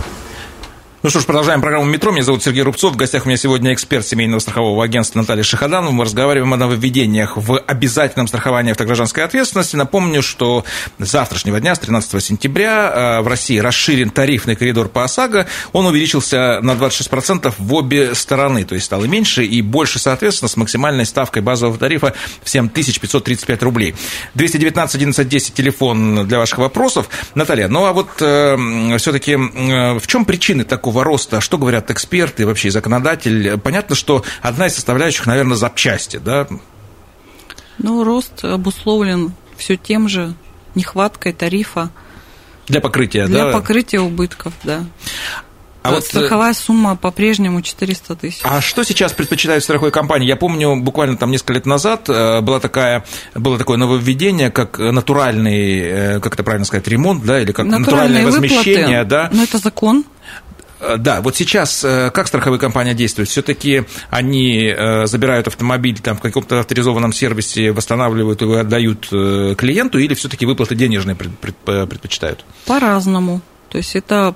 Ну 1.06 1.10
что 1.10 1.20
ж, 1.20 1.24
продолжаем 1.24 1.60
программу 1.60 1.84
«Метро». 1.84 2.10
Меня 2.10 2.24
зовут 2.24 2.42
Сергей 2.42 2.62
Рубцов. 2.62 2.94
В 2.94 2.96
гостях 2.96 3.26
у 3.26 3.28
меня 3.28 3.36
сегодня 3.36 3.72
эксперт 3.72 4.04
семейного 4.04 4.40
страхового 4.40 4.82
агентства 4.82 5.20
Наталья 5.20 5.44
Шихаданова. 5.44 5.92
Мы 5.92 6.04
разговариваем 6.04 6.52
о 6.52 6.56
нововведениях 6.56 7.36
в 7.36 7.60
обязательном 7.60 8.26
страховании 8.26 8.72
автогражданской 8.72 9.22
ответственности. 9.22 9.76
Напомню, 9.76 10.20
что 10.20 10.64
с 10.98 11.08
завтрашнего 11.08 11.60
дня, 11.60 11.76
с 11.76 11.78
13 11.78 12.20
сентября, 12.20 13.20
э, 13.20 13.20
в 13.20 13.28
России 13.28 13.58
расширен 13.58 14.10
тарифный 14.10 14.56
коридор 14.56 14.88
по 14.88 15.04
ОСАГО. 15.04 15.46
Он 15.72 15.86
увеличился 15.86 16.58
на 16.62 16.72
26% 16.72 17.54
в 17.56 17.74
обе 17.74 18.16
стороны, 18.16 18.64
то 18.64 18.74
есть 18.74 18.86
стало 18.86 19.04
меньше 19.04 19.44
и 19.44 19.62
больше, 19.62 20.00
соответственно, 20.00 20.48
с 20.48 20.56
максимальной 20.56 21.06
ставкой 21.06 21.40
базового 21.40 21.78
тарифа 21.78 22.14
в 22.42 22.50
7535 22.50 23.62
рублей. 23.62 23.94
219 24.34 24.96
11 24.96 25.28
10 25.28 25.54
телефон 25.54 26.26
для 26.26 26.38
ваших 26.38 26.58
вопросов. 26.58 27.08
Наталья, 27.36 27.68
ну 27.68 27.84
а 27.84 27.92
вот 27.92 28.08
э, 28.18 28.96
все-таки 28.98 29.34
э, 29.34 29.98
в 30.00 30.06
чем 30.08 30.24
причины 30.24 30.64
такого 30.64 30.95
такого 30.96 31.04
роста, 31.04 31.40
что 31.40 31.58
говорят 31.58 31.90
эксперты, 31.90 32.46
вообще 32.46 32.70
законодатель? 32.70 33.58
Понятно, 33.58 33.94
что 33.94 34.24
одна 34.40 34.66
из 34.66 34.74
составляющих, 34.74 35.26
наверное, 35.26 35.56
запчасти, 35.56 36.16
да? 36.16 36.46
Ну, 37.78 38.02
рост 38.02 38.44
обусловлен 38.44 39.32
все 39.58 39.76
тем 39.76 40.08
же 40.08 40.34
нехваткой 40.74 41.32
тарифа. 41.34 41.90
Для 42.66 42.80
покрытия, 42.80 43.26
Для 43.26 43.38
да? 43.38 43.50
Для 43.50 43.58
покрытия 43.58 44.00
убытков, 44.00 44.54
да. 44.64 44.84
А 45.82 45.92
вот 45.92 46.04
страховая 46.04 46.52
сумма 46.54 46.96
по-прежнему 46.96 47.62
400 47.62 48.16
тысяч. 48.16 48.40
А 48.42 48.60
что 48.60 48.82
сейчас 48.82 49.12
предпочитают 49.12 49.62
страховые 49.62 49.92
компании? 49.92 50.26
Я 50.26 50.36
помню, 50.36 50.76
буквально 50.80 51.16
там 51.16 51.30
несколько 51.30 51.52
лет 51.52 51.66
назад 51.66 52.08
э, 52.08 52.40
была 52.40 52.58
такая, 52.58 53.04
было 53.34 53.56
такое 53.56 53.76
нововведение, 53.76 54.50
как 54.50 54.78
натуральный, 54.78 55.78
э, 55.80 56.20
как 56.20 56.34
это 56.34 56.42
правильно 56.42 56.64
сказать, 56.64 56.88
ремонт, 56.88 57.24
да, 57.24 57.40
или 57.40 57.52
как 57.52 57.66
натуральное 57.66 58.24
возмещение, 58.24 59.04
выплаты. 59.04 59.08
да. 59.08 59.30
Но 59.32 59.44
это 59.44 59.58
закон. 59.58 60.04
Э, 60.80 60.96
да, 60.98 61.20
вот 61.20 61.36
сейчас 61.36 61.84
э, 61.84 62.10
как 62.12 62.26
страховые 62.26 62.60
компании 62.60 62.94
действуют? 62.94 63.28
Все-таки 63.28 63.84
они 64.10 64.66
э, 64.66 65.06
забирают 65.06 65.46
автомобиль 65.48 65.98
там, 66.00 66.16
в 66.16 66.20
каком-то 66.20 66.60
авторизованном 66.60 67.12
сервисе, 67.12 67.72
восстанавливают 67.72 68.42
и 68.42 68.52
отдают 68.54 69.08
клиенту, 69.08 69.98
или 69.98 70.14
все-таки 70.14 70.46
выплаты 70.46 70.74
денежные 70.74 71.16
предпочитают? 71.16 72.44
По-разному. 72.66 73.40
То 73.68 73.78
есть 73.78 73.96
это 73.96 74.34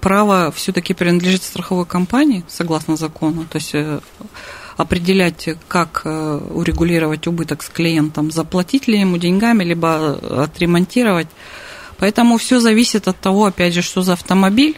право 0.00 0.52
все-таки 0.52 0.94
принадлежит 0.94 1.42
страховой 1.42 1.86
компании, 1.86 2.44
согласно 2.48 2.96
закону. 2.96 3.46
То 3.50 3.58
есть 3.58 3.74
определять, 4.76 5.48
как 5.68 6.02
урегулировать 6.04 7.26
убыток 7.26 7.62
с 7.62 7.68
клиентом, 7.68 8.30
заплатить 8.30 8.88
ли 8.88 8.98
ему 8.98 9.18
деньгами, 9.18 9.62
либо 9.62 10.42
отремонтировать. 10.42 11.28
Поэтому 11.98 12.38
все 12.38 12.58
зависит 12.58 13.06
от 13.06 13.20
того, 13.20 13.46
опять 13.46 13.74
же, 13.74 13.82
что 13.82 14.02
за 14.02 14.14
автомобиль, 14.14 14.76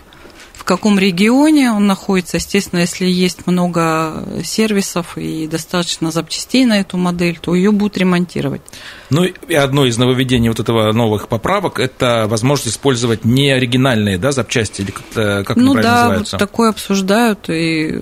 в 0.65 0.67
каком 0.67 0.99
регионе 0.99 1.73
он 1.73 1.87
находится. 1.87 2.39
Естественно, 2.39 2.81
если 2.81 3.05
есть 3.05 3.47
много 3.47 4.25
сервисов 4.43 5.19
и 5.19 5.47
достаточно 5.47 6.11
запчастей 6.11 6.65
на 6.65 6.81
эту 6.81 6.97
модель, 6.97 7.39
то 7.39 7.55
ее 7.55 7.71
будут 7.71 7.99
ремонтировать. 7.99 8.63
Ну 9.11 9.25
и 9.25 9.55
одно 9.55 9.85
из 9.85 9.99
нововведений 9.99 10.49
вот 10.49 10.61
этого 10.61 10.91
новых 10.93 11.29
поправок– 11.29 11.79
это 11.81 12.25
возможность 12.29 12.77
использовать 12.77 13.27
не 13.27 13.51
оригинальные 13.51 14.17
да, 14.17 14.33
запчасти, 14.33 14.81
или 14.81 14.91
как, 14.91 15.47
как 15.47 15.57
ну, 15.59 15.75
да, 15.75 15.83
называются? 15.83 16.37
Ну 16.37 16.39
да, 16.39 16.47
такое 16.47 16.71
обсуждают, 16.71 17.51
и 17.51 18.01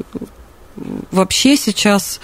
вообще 1.11 1.57
сейчас 1.57 2.21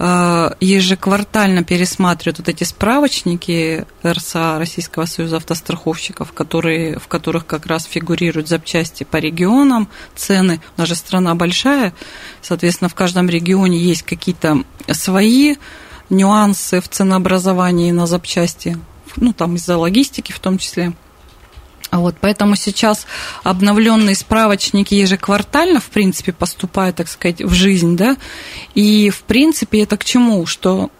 ежеквартально 0.00 1.64
пересматривают 1.64 2.38
вот 2.38 2.48
эти 2.48 2.62
справочники 2.62 3.84
РСА, 4.04 4.56
Российского 4.58 5.06
союза 5.06 5.38
автостраховщиков, 5.38 6.32
которые, 6.32 7.00
в 7.00 7.08
которых 7.08 7.46
как 7.46 7.66
раз 7.66 7.84
фигурируют 7.84 8.48
запчасти 8.48 9.02
по 9.02 9.16
регионам, 9.16 9.88
цены. 10.14 10.60
У 10.76 10.80
нас 10.80 10.88
же 10.88 10.94
страна 10.94 11.34
большая, 11.34 11.92
соответственно, 12.42 12.88
в 12.88 12.94
каждом 12.94 13.28
регионе 13.28 13.78
есть 13.78 14.02
какие-то 14.02 14.62
свои 14.92 15.56
нюансы 16.10 16.80
в 16.80 16.88
ценообразовании 16.88 17.90
на 17.90 18.06
запчасти, 18.06 18.78
ну, 19.16 19.32
там 19.32 19.56
из-за 19.56 19.76
логистики 19.76 20.30
в 20.30 20.38
том 20.38 20.58
числе. 20.58 20.92
Вот, 21.90 22.16
поэтому 22.20 22.54
сейчас 22.54 23.06
обновленные 23.44 24.14
справочники 24.14 24.94
ежеквартально, 24.94 25.80
в 25.80 25.88
принципе, 25.90 26.32
поступают, 26.32 26.96
так 26.96 27.08
сказать, 27.08 27.40
в 27.42 27.52
жизнь, 27.52 27.96
да, 27.96 28.16
и, 28.74 29.10
в 29.10 29.22
принципе, 29.22 29.82
это 29.82 29.96
к 29.96 30.04
чему? 30.04 30.44
Что 30.46 30.90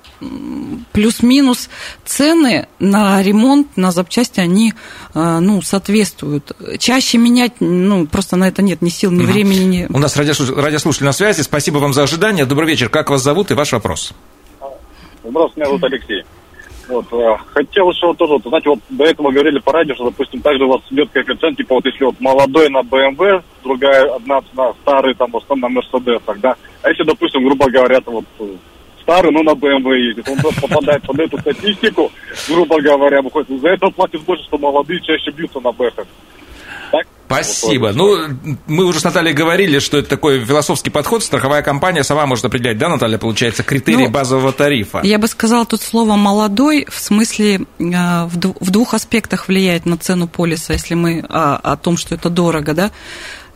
плюс-минус 0.93 1.69
цены 2.05 2.67
на 2.79 3.23
ремонт, 3.23 3.77
на 3.77 3.93
запчасти, 3.93 4.41
они 4.41 4.75
э, 5.15 5.39
ну, 5.41 5.63
соответствуют. 5.63 6.53
Чаще 6.79 7.19
менять, 7.19 7.61
ну, 7.61 8.07
просто 8.07 8.37
на 8.37 8.49
это 8.49 8.63
нет 8.63 8.83
ни 8.83 8.89
сил, 8.89 9.11
ни 9.13 9.25
времени. 9.25 9.65
Ни... 9.65 9.87
У 9.89 9.99
нас 9.99 10.17
радиослушатель 10.17 11.05
на 11.05 11.13
связи. 11.13 11.43
Спасибо 11.43 11.79
вам 11.79 11.93
за 11.93 12.03
ожидание. 12.03 12.47
Добрый 12.47 12.69
вечер. 12.69 12.89
Как 12.89 13.11
вас 13.11 13.23
зовут 13.23 13.51
и 13.51 13.55
ваш 13.55 13.73
вопрос? 13.73 14.13
Здравствуйте, 15.23 15.61
меня 15.61 15.67
зовут 15.67 15.85
Алексей. 15.85 16.25
Вот, 16.89 17.05
э, 17.13 17.37
хотел 17.53 17.91
еще 17.91 18.15
тоже, 18.15 18.35
вот, 18.35 18.43
знаете, 18.45 18.71
вот 18.71 18.79
до 18.89 19.05
этого 19.05 19.31
говорили 19.31 19.59
по 19.59 19.73
радио, 19.73 19.95
что, 19.95 20.05
допустим, 20.05 20.41
также 20.41 20.65
у 20.65 20.69
вас 20.69 20.81
идет 20.91 21.11
коэффициент, 21.11 21.59
типа 21.59 21.75
вот 21.75 21.85
если 21.85 22.05
вот 22.05 22.19
молодой 22.19 22.71
на 22.71 22.79
BMW, 22.79 23.43
другая 23.63 24.15
одна 24.15 24.41
на 24.55 24.73
старый, 24.81 25.15
там, 25.15 25.31
в 25.31 25.37
основном 25.37 25.75
на 25.75 25.81
Mercedes, 25.81 26.23
тогда, 26.25 26.57
а 26.83 26.89
если, 26.89 27.05
допустим, 27.05 27.45
грубо 27.45 27.71
говоря, 27.71 28.01
там, 28.01 28.15
вот 28.15 28.25
старый, 29.03 29.33
но 29.33 29.43
на 29.43 29.51
BMW 29.51 29.99
ездит, 29.99 30.29
он 30.29 30.39
тоже 30.39 30.61
попадает 30.61 31.03
под 31.03 31.19
эту 31.19 31.39
статистику, 31.39 32.11
грубо 32.49 32.81
говоря, 32.81 33.21
выходит, 33.21 33.61
за 33.61 33.69
это 33.69 33.91
платит 33.91 34.23
больше, 34.23 34.45
что 34.45 34.57
молодые 34.57 35.01
чаще 35.01 35.31
бьются 35.31 35.61
на 35.61 35.73
бэхах. 35.73 36.07
Так? 36.91 37.07
Спасибо. 37.27 37.93
Ну, 37.93 38.17
мы 38.67 38.85
уже 38.85 39.01
с 39.01 39.05
Натальей 39.05 39.35
говорили, 39.35 39.81
что 39.81 39.99
это 39.99 40.09
такой 40.09 40.43
философский 40.43 40.89
подход. 40.89 41.23
Страховая 41.23 41.61
компания 41.61 42.03
сама 42.03 42.25
может 42.25 42.47
определять, 42.47 42.79
да, 42.79 42.89
Наталья, 42.89 43.19
получается, 43.19 43.63
критерии 43.63 44.07
ну, 44.07 44.11
базового 44.11 44.51
тарифа. 44.53 45.03
Я 45.05 45.19
бы 45.19 45.29
сказала 45.29 45.67
тут 45.67 45.83
слово 45.83 46.17
«молодой» 46.17 46.87
в 46.89 46.99
смысле 46.99 47.61
э, 47.79 48.25
в 48.25 48.71
двух 48.71 48.95
аспектах 48.95 49.49
влияет 49.49 49.85
на 49.85 49.99
цену 49.99 50.27
полиса, 50.27 50.73
если 50.73 50.95
мы 50.95 51.23
о, 51.29 51.57
о 51.57 51.77
том, 51.77 51.99
что 51.99 52.15
это 52.15 52.31
дорого, 52.31 52.73
да. 52.73 52.91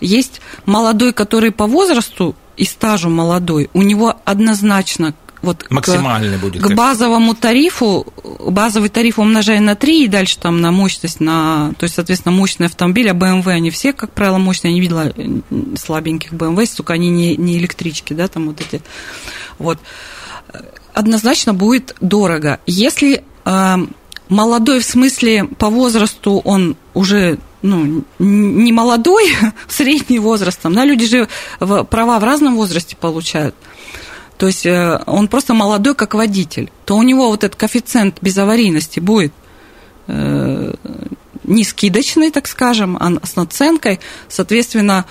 Есть 0.01 0.43
молодой, 0.67 1.15
который 1.15 1.51
по 1.51 1.67
возрасту 1.67 2.37
и 2.59 2.65
стажу 2.65 3.09
молодой, 3.09 3.71
у 3.73 3.81
него 3.81 4.15
однозначно 4.27 5.15
вот 5.43 5.67
максимальный 5.71 6.39
к, 6.39 6.41
будет. 6.41 6.63
К 6.63 6.75
базовому 6.75 7.35
тарифу, 7.35 8.07
базовый 8.41 8.89
тариф 8.89 9.19
умножаем 9.19 9.65
на 9.65 9.75
3 9.75 10.05
и 10.05 10.09
дальше 10.09 10.39
там 10.39 10.61
на 10.61 10.71
мощность, 10.71 11.21
на, 11.21 11.73
то 11.79 11.85
есть, 11.85 11.97
соответственно, 11.97 12.35
мощный 12.35 12.67
автомобиль, 12.67 13.11
а 13.11 13.13
BMW 13.13 13.49
они 13.51 13.71
все, 13.71 13.93
как 13.93 14.13
правило, 14.13 14.39
мощные, 14.39 14.71
я 14.71 14.75
не 14.75 14.81
видела 14.81 15.13
слабеньких 15.77 16.33
BMW, 16.33 16.69
только 16.77 16.93
они 16.95 17.11
не, 17.11 17.37
не 17.37 17.59
электрички, 17.59 18.13
да, 18.13 18.29
там 18.29 18.47
вот 18.47 18.61
эти, 18.61 18.83
вот. 19.59 19.79
однозначно 20.95 21.55
будет 21.55 21.97
дорого. 22.01 22.61
Если 22.67 23.25
э, 23.45 23.77
молодой 24.29 24.81
в 24.81 24.85
смысле 24.85 25.45
по 25.45 25.69
возрасту 25.71 26.41
он 26.45 26.77
уже 26.95 27.39
ну, 27.63 28.05
не 28.19 28.73
молодой, 28.73 29.35
средний 29.69 30.19
возрастом, 30.19 30.75
да, 30.75 30.85
люди 30.85 31.07
же 31.07 31.29
права 31.59 32.19
в 32.19 32.25
разном 32.25 32.57
возрасте 32.57 32.97
получают. 32.97 33.55
То 34.39 34.47
есть 34.47 34.67
э, 34.67 35.01
он 35.07 35.29
просто 35.29 35.55
молодой 35.55 35.95
как 35.95 36.15
водитель, 36.15 36.71
то 36.85 36.97
у 36.97 37.03
него 37.03 37.29
вот 37.29 37.45
этот 37.45 37.59
коэффициент 37.59 38.19
безаварийности 38.21 39.01
будет 39.01 39.33
э, 40.09 40.75
не 41.45 41.65
скидочный, 41.65 42.31
так 42.31 42.47
скажем, 42.47 42.97
а 42.99 43.25
с 43.25 43.37
наценкой. 43.37 44.01
Соответственно, 44.29 45.05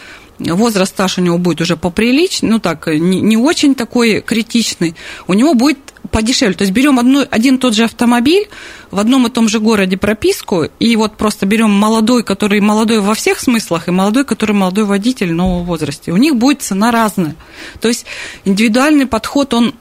возраст 0.49 0.93
стаж 0.93 1.17
у 1.17 1.21
него 1.21 1.37
будет 1.37 1.61
уже 1.61 1.77
поприличный, 1.77 2.49
ну 2.49 2.59
так, 2.59 2.87
не, 2.87 3.21
не 3.21 3.37
очень 3.37 3.75
такой 3.75 4.21
критичный, 4.21 4.95
у 5.27 5.33
него 5.33 5.53
будет 5.53 5.77
подешевле. 6.09 6.55
То 6.55 6.63
есть 6.63 6.73
берем 6.73 6.99
одно, 6.99 7.25
один 7.29 7.57
тот 7.57 7.73
же 7.73 7.85
автомобиль, 7.85 8.49
в 8.91 8.99
одном 8.99 9.27
и 9.27 9.29
том 9.29 9.47
же 9.47 9.59
городе 9.59 9.97
прописку, 9.97 10.65
и 10.79 10.95
вот 10.95 11.17
просто 11.17 11.45
берем 11.45 11.71
молодой, 11.71 12.23
который 12.23 12.59
молодой 12.59 12.99
во 12.99 13.13
всех 13.13 13.39
смыслах, 13.39 13.87
и 13.87 13.91
молодой, 13.91 14.25
который 14.25 14.53
молодой 14.53 14.85
водитель 14.85 15.31
нового 15.33 15.63
возраста. 15.63 16.11
У 16.11 16.17
них 16.17 16.35
будет 16.35 16.61
цена 16.61 16.91
разная. 16.91 17.35
То 17.79 17.87
есть 17.87 18.05
индивидуальный 18.45 19.05
подход, 19.05 19.53
он 19.53 19.75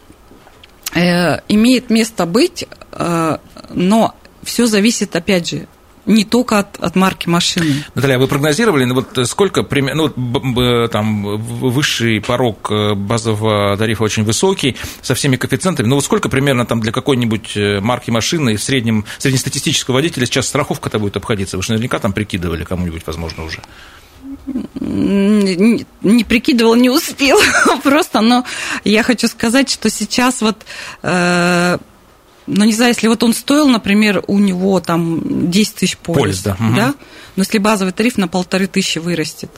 э, 0.95 1.41
имеет 1.49 1.91
место 1.91 2.27
быть, 2.27 2.67
э, 2.93 3.39
но 3.75 4.15
все 4.43 4.67
зависит, 4.67 5.15
опять 5.17 5.51
же, 5.51 5.67
не 6.11 6.25
только 6.25 6.59
от, 6.59 6.79
от 6.81 6.97
марки 6.97 7.29
машины. 7.29 7.85
Наталья, 7.95 8.19
вы 8.19 8.27
прогнозировали, 8.27 8.85
ну, 8.85 8.95
вот 8.95 9.29
сколько 9.29 9.63
примерно, 9.63 10.13
ну, 10.17 10.89
там 10.89 11.39
высший 11.39 12.21
порог 12.21 12.71
э, 12.71 12.95
базового 12.95 13.77
тарифа 13.77 14.05
очень 14.05 14.25
высокий, 14.25 14.77
со 15.03 15.15
всеми 15.15 15.37
коэффициентами, 15.37 15.87
ну 15.87 15.95
вот 15.97 16.05
сколько 16.05 16.29
примерно 16.29 16.67
там 16.67 16.81
для 16.81 16.93
какой-нибудь 16.93 17.57
э, 17.57 17.81
марки 17.81 18.11
машины 18.11 18.57
в 18.57 18.63
среднем, 18.63 19.05
среднестатистического 19.19 19.95
водителя 19.95 20.27
сейчас 20.27 20.49
страховка-то 20.49 20.99
будет 20.99 21.17
обходиться? 21.17 21.57
Вы 21.57 21.63
же 21.63 21.73
наверняка 21.73 21.99
там 21.99 22.13
прикидывали 22.13 22.65
кому-нибудь, 22.65 23.03
возможно, 23.07 23.45
уже. 23.45 23.61
Не, 24.47 26.25
прикидывала, 26.25 26.75
не 26.75 26.91
успел. 26.91 27.39
Просто, 27.83 28.21
но 28.21 28.45
я 28.85 29.03
хочу 29.03 29.29
сказать, 29.29 29.71
что 29.71 29.91
сейчас 29.91 30.41
вот 30.41 30.65
э, 31.03 31.79
ну, 32.51 32.65
не 32.65 32.73
знаю, 32.73 32.91
если 32.91 33.07
вот 33.09 33.23
он 33.23 33.33
стоил, 33.33 33.69
например, 33.69 34.25
у 34.27 34.39
него 34.39 34.81
там 34.81 35.51
10 35.51 35.75
тысяч 35.75 35.97
полис, 35.97 36.21
полис 36.21 36.43
да. 36.43 36.57
да? 36.59 36.89
Угу. 36.91 36.99
Но 37.37 37.43
если 37.43 37.59
базовый 37.59 37.93
тариф 37.93 38.19
на 38.19 38.29
полторы 38.29 38.67
тысячи 38.67 38.99
вырастет. 38.99 39.51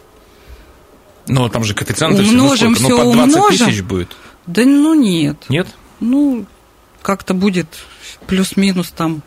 Ну, 1.27 1.49
там 1.49 1.65
же 1.65 1.75
коэффициенты 1.75 2.23
умножим, 2.23 2.75
все, 2.75 2.89
ну, 2.89 2.95
все 2.95 3.05
ну, 3.05 3.11
по 3.11 3.17
20 3.17 3.35
умножим. 3.35 3.67
тысяч 3.67 3.83
будет. 3.83 4.17
Да 4.47 4.65
ну 4.65 4.95
нет. 4.95 5.37
Нет? 5.49 5.69
Ну, 6.01 6.47
как-то 7.01 7.33
будет 7.33 7.69
плюс-минус 8.27 8.91
там 8.91 9.23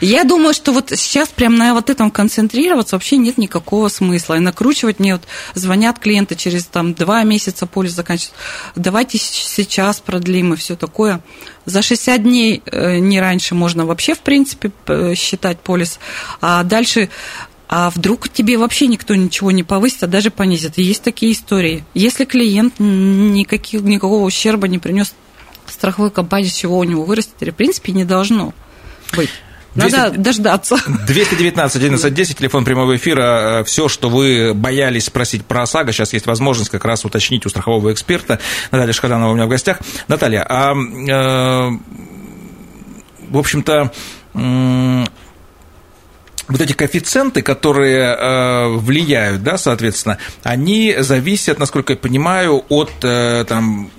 я 0.00 0.24
думаю, 0.24 0.54
что 0.54 0.72
вот 0.72 0.90
сейчас 0.90 1.28
прям 1.28 1.56
на 1.56 1.74
вот 1.74 1.90
этом 1.90 2.10
концентрироваться 2.10 2.96
вообще 2.96 3.16
нет 3.16 3.38
никакого 3.38 3.88
смысла. 3.88 4.34
И 4.34 4.40
накручивать 4.40 5.00
мне 5.00 5.14
вот 5.14 5.24
звонят 5.54 5.98
клиенты 5.98 6.36
через 6.36 6.64
там 6.64 6.94
два 6.94 7.22
месяца 7.24 7.66
полис 7.66 7.92
заканчивается. 7.92 8.36
Давайте 8.76 9.18
сейчас 9.18 10.00
продлим 10.00 10.54
и 10.54 10.56
все 10.56 10.76
такое. 10.76 11.20
За 11.64 11.82
60 11.82 12.22
дней 12.22 12.62
э, 12.66 12.98
не 12.98 13.20
раньше 13.20 13.54
можно 13.54 13.86
вообще, 13.86 14.14
в 14.14 14.20
принципе, 14.20 14.70
считать 15.14 15.60
полис. 15.60 15.98
А 16.40 16.62
дальше 16.62 17.10
а 17.68 17.90
вдруг 17.90 18.28
тебе 18.28 18.58
вообще 18.58 18.86
никто 18.86 19.14
ничего 19.14 19.50
не 19.50 19.62
повысит, 19.62 20.04
а 20.04 20.06
даже 20.06 20.30
понизит. 20.30 20.78
есть 20.78 21.02
такие 21.02 21.32
истории. 21.32 21.84
Если 21.94 22.24
клиент 22.24 22.74
никаких, 22.78 23.80
никакого 23.80 24.24
ущерба 24.24 24.68
не 24.68 24.78
принес 24.78 25.14
страховой 25.66 26.10
компании, 26.10 26.48
чего 26.48 26.78
у 26.78 26.84
него 26.84 27.04
вырастет, 27.04 27.34
в 27.40 27.52
принципе, 27.52 27.92
не 27.92 28.04
должно 28.04 28.52
быть. 29.16 29.30
Надо 29.74 30.10
200, 30.10 30.18
дождаться. 30.18 30.76
219 31.06 31.82
11 31.82 32.38
телефон 32.38 32.64
прямого 32.64 32.96
эфира. 32.96 33.64
Все, 33.66 33.88
что 33.88 34.08
вы 34.08 34.54
боялись 34.54 35.06
спросить 35.06 35.44
про 35.44 35.62
ОСАГО, 35.62 35.92
сейчас 35.92 36.12
есть 36.12 36.26
возможность 36.26 36.70
как 36.70 36.84
раз 36.84 37.04
уточнить 37.04 37.44
у 37.44 37.48
страхового 37.48 37.92
эксперта. 37.92 38.38
Наталья 38.70 38.92
Шкаданова 38.92 39.32
у 39.32 39.34
меня 39.34 39.46
в 39.46 39.48
гостях. 39.48 39.78
Наталья, 40.06 40.46
а, 40.48 40.74
э, 40.74 41.78
в 43.30 43.36
общем-то, 43.36 43.92
э, 44.34 45.04
вот 46.46 46.60
эти 46.60 46.72
коэффициенты, 46.72 47.42
которые 47.42 48.16
э, 48.16 48.68
влияют, 48.76 49.42
да, 49.42 49.56
соответственно, 49.58 50.18
они 50.42 50.94
зависят, 50.98 51.58
насколько 51.58 51.94
я 51.94 51.96
понимаю, 51.96 52.64
от 52.68 52.92
э, 53.02 53.44
там, 53.48 53.90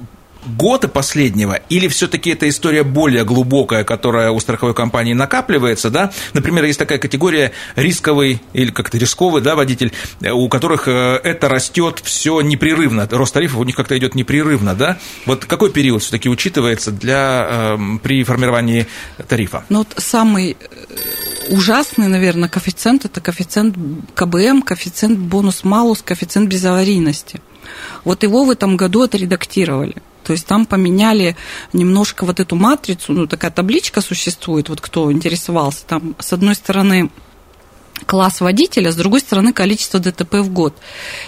года 0.46 0.88
последнего, 0.88 1.60
или 1.70 1.88
все-таки 1.88 2.32
это 2.32 2.48
история 2.50 2.84
более 2.84 3.24
глубокая, 3.26 3.84
которая 3.84 4.32
у 4.32 4.40
страховой 4.40 4.74
компании 4.74 5.14
накапливается, 5.14 5.90
да? 5.90 6.12
Например, 6.34 6.64
есть 6.64 6.80
такая 6.80 6.98
категория 6.98 7.52
рисковый 7.76 8.42
или 8.54 8.72
как-то 8.72 8.98
рисковый, 8.98 9.42
да, 9.42 9.56
водитель, 9.56 9.92
у 10.22 10.48
которых 10.50 10.88
э, 10.88 11.20
это 11.24 11.50
растет 11.50 12.02
все 12.04 12.42
непрерывно, 12.42 13.08
рост 13.12 13.34
тарифов 13.34 13.60
у 13.60 13.64
них 13.64 13.76
как-то 13.76 13.98
идет 13.98 14.16
непрерывно, 14.16 14.76
да? 14.76 14.98
Вот 15.26 15.46
какой 15.46 15.72
период 15.72 16.02
все-таки 16.02 16.30
учитывается 16.30 16.92
для, 16.92 17.48
э, 17.50 17.98
при 18.02 18.24
формировании 18.24 18.88
тарифа? 19.28 19.66
Ну, 19.70 19.80
вот 19.80 19.94
самый 19.98 20.58
э, 20.60 20.66
ужасный, 21.50 22.08
наверное, 22.08 22.50
коэффициент– 22.50 23.06
это 23.06 23.22
коэффициент 23.22 23.76
КБМ, 24.14 24.62
коэффициент 24.62 25.20
бонус-малус, 25.20 26.02
коэффициент 26.02 26.50
безаварийности. 26.50 27.42
Вот 28.04 28.24
его 28.24 28.46
в 28.46 28.52
этом 28.52 28.78
году 28.78 29.02
отредактировали. 29.02 29.96
То 30.26 30.34
есть 30.34 30.48
там 30.48 30.66
поменяли 30.66 31.38
немножко 31.72 32.26
вот 32.26 32.40
эту 32.40 32.56
матрицу, 32.56 33.14
ну 33.14 33.28
такая 33.28 33.52
табличка 33.52 34.02
существует, 34.02 34.70
вот 34.70 34.82
кто 34.82 35.12
интересовался, 35.12 35.86
там 35.86 36.16
с 36.20 36.34
одной 36.34 36.56
стороны 36.56 37.12
класс 38.08 38.42
водителя, 38.42 38.92
с 38.92 38.96
другой 38.96 39.20
стороны 39.20 39.54
количество 39.54 40.00
ДТП 40.00 40.36
в 40.36 40.50
год. 40.50 40.76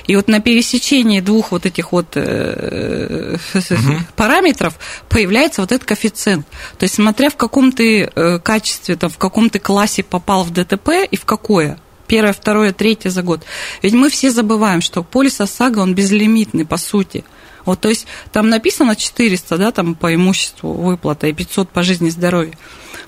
И 0.07 0.15
вот 0.15 0.27
на 0.27 0.39
пересечении 0.39 1.21
двух 1.21 1.51
вот 1.51 1.65
этих 1.65 1.91
вот 1.91 2.07
э, 2.15 3.38
параметров 4.15 4.79
появляется 5.10 5.62
вот 5.62 5.71
этот 5.71 5.88
коэффициент. 5.88 6.47
То 6.77 6.83
есть 6.83 6.95
смотря 6.95 7.29
в 7.29 7.38
каком 7.38 7.71
ты 7.71 8.10
э, 8.13 8.39
качестве, 8.39 8.95
там, 8.95 9.10
в 9.12 9.17
каком 9.17 9.49
ты 9.49 9.60
классе 9.60 10.03
попал 10.03 10.43
в 10.43 10.51
ДТП 10.51 10.89
и 11.10 11.15
в 11.15 11.25
какое, 11.25 11.79
первое, 12.07 12.33
второе, 12.33 12.73
третье 12.73 13.12
за 13.12 13.21
год. 13.21 13.43
Ведь 13.81 13.93
мы 13.93 14.10
все 14.10 14.31
забываем, 14.31 14.81
что 14.81 15.03
полис 15.03 15.39
ОСАГО, 15.39 15.79
он 15.79 15.93
безлимитный 15.93 16.65
по 16.65 16.77
сути. 16.77 17.23
Вот, 17.67 17.82
то 17.82 17.89
есть 17.89 18.08
там 18.32 18.47
написано 18.47 18.95
400, 18.95 19.58
да, 19.58 19.71
там 19.73 19.93
по 19.93 20.15
имуществу 20.15 20.71
выплата 20.71 21.27
и 21.27 21.34
500 21.34 21.69
по 21.69 21.84
жизни 21.84 22.08
и 22.08 22.12
здоровью. 22.12 22.53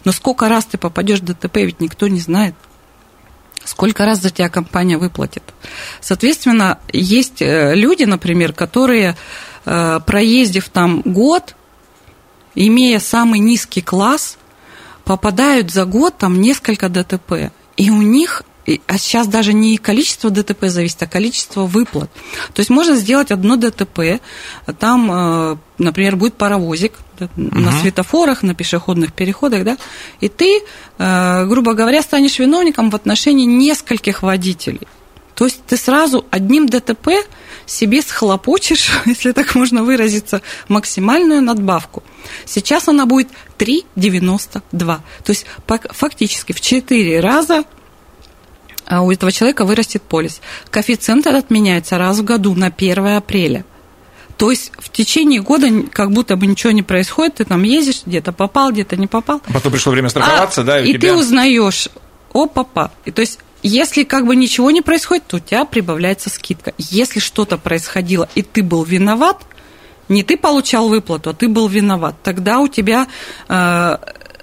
Но 0.03 0.11
сколько 0.11 0.49
раз 0.49 0.65
ты 0.65 0.77
попадешь 0.77 1.21
в 1.21 1.23
ДТП, 1.23 1.55
ведь 1.57 1.79
никто 1.79 2.09
не 2.09 2.19
знает. 2.19 2.55
Сколько 3.63 4.05
раз 4.05 4.21
за 4.21 4.31
тебя 4.31 4.49
компания 4.49 4.97
выплатит. 4.97 5.43
Соответственно, 6.01 6.77
есть 6.91 7.41
э, 7.41 7.73
люди, 7.73 8.03
например, 8.03 8.51
которые, 8.51 9.15
э, 9.65 9.99
проездив 10.05 10.67
там 10.67 11.03
год, 11.05 11.55
имея 12.53 12.99
самый 12.99 13.39
низкий 13.39 13.81
класс, 13.81 14.37
попадают 15.05 15.71
за 15.71 15.85
год 15.85 16.17
там 16.17 16.41
несколько 16.41 16.89
ДТП. 16.89 17.53
И 17.77 17.89
у 17.91 18.01
них 18.01 18.43
а 18.87 18.97
сейчас 18.97 19.27
даже 19.27 19.53
не 19.53 19.77
количество 19.77 20.29
ДТП 20.29 20.65
зависит, 20.65 21.01
а 21.03 21.07
количество 21.07 21.65
выплат. 21.65 22.11
То 22.53 22.59
есть 22.59 22.69
можно 22.69 22.95
сделать 22.95 23.31
одно 23.31 23.55
ДТП, 23.55 24.21
там, 24.79 25.11
э, 25.11 25.57
например, 25.77 26.15
будет 26.15 26.35
паровозик 26.35 26.93
угу. 27.19 27.29
на 27.35 27.71
светофорах, 27.71 28.43
на 28.43 28.53
пешеходных 28.53 29.13
переходах, 29.13 29.63
да, 29.63 29.77
и 30.19 30.27
ты, 30.27 30.61
э, 30.97 31.45
грубо 31.45 31.73
говоря, 31.73 32.01
станешь 32.01 32.39
виновником 32.39 32.89
в 32.89 32.95
отношении 32.95 33.45
нескольких 33.45 34.23
водителей. 34.23 34.87
То 35.35 35.45
есть 35.45 35.63
ты 35.65 35.77
сразу 35.77 36.25
одним 36.31 36.67
ДТП 36.67 37.11
себе 37.65 38.01
схлопочешь, 38.01 38.91
если 39.05 39.31
так 39.31 39.55
можно 39.55 39.83
выразиться, 39.83 40.41
максимальную 40.67 41.41
надбавку. 41.41 42.03
Сейчас 42.45 42.89
она 42.89 43.05
будет 43.05 43.29
3,92. 43.57 44.61
То 44.77 45.01
есть 45.27 45.45
фактически 45.65 46.51
в 46.51 46.59
4 46.59 47.21
раза 47.21 47.63
а 48.89 49.01
у 49.01 49.11
этого 49.11 49.31
человека 49.31 49.65
вырастет 49.65 50.01
полис. 50.01 50.41
Коэффициент 50.71 51.27
этот 51.27 51.49
меняется 51.49 51.97
раз 51.97 52.19
в 52.19 52.23
году 52.23 52.55
на 52.55 52.67
1 52.67 53.07
апреля. 53.07 53.63
То 54.35 54.51
есть 54.51 54.71
в 54.77 54.89
течение 54.89 55.41
года 55.41 55.67
как 55.91 56.11
будто 56.11 56.35
бы 56.35 56.47
ничего 56.47 56.71
не 56.71 56.81
происходит, 56.81 57.35
ты 57.35 57.45
там 57.45 57.63
ездишь, 57.63 58.03
где-то 58.05 58.31
попал, 58.31 58.71
где-то 58.71 58.95
не 58.95 59.07
попал. 59.07 59.41
А 59.47 59.53
потом 59.53 59.71
пришло 59.71 59.91
время 59.91 60.09
страховаться, 60.09 60.61
а, 60.61 60.63
да, 60.63 60.79
и, 60.79 60.89
и 60.89 60.93
тебя... 60.93 61.09
ты 61.09 61.15
узнаешь, 61.15 61.89
о, 62.33 62.47
папа. 62.47 62.91
И 63.05 63.11
то 63.11 63.21
есть 63.21 63.39
если 63.61 64.03
как 64.03 64.25
бы 64.25 64.35
ничего 64.35 64.71
не 64.71 64.81
происходит, 64.81 65.27
то 65.27 65.37
у 65.37 65.39
тебя 65.39 65.65
прибавляется 65.65 66.29
скидка. 66.29 66.73
Если 66.77 67.19
что-то 67.19 67.57
происходило, 67.57 68.29
и 68.33 68.41
ты 68.41 68.63
был 68.63 68.83
виноват, 68.83 69.37
не 70.07 70.23
ты 70.23 70.37
получал 70.37 70.87
выплату, 70.87 71.31
а 71.31 71.33
ты 71.33 71.47
был 71.49 71.67
виноват, 71.67 72.15
тогда 72.23 72.59
у 72.59 72.67
тебя 72.67 73.07
э, 73.47 73.97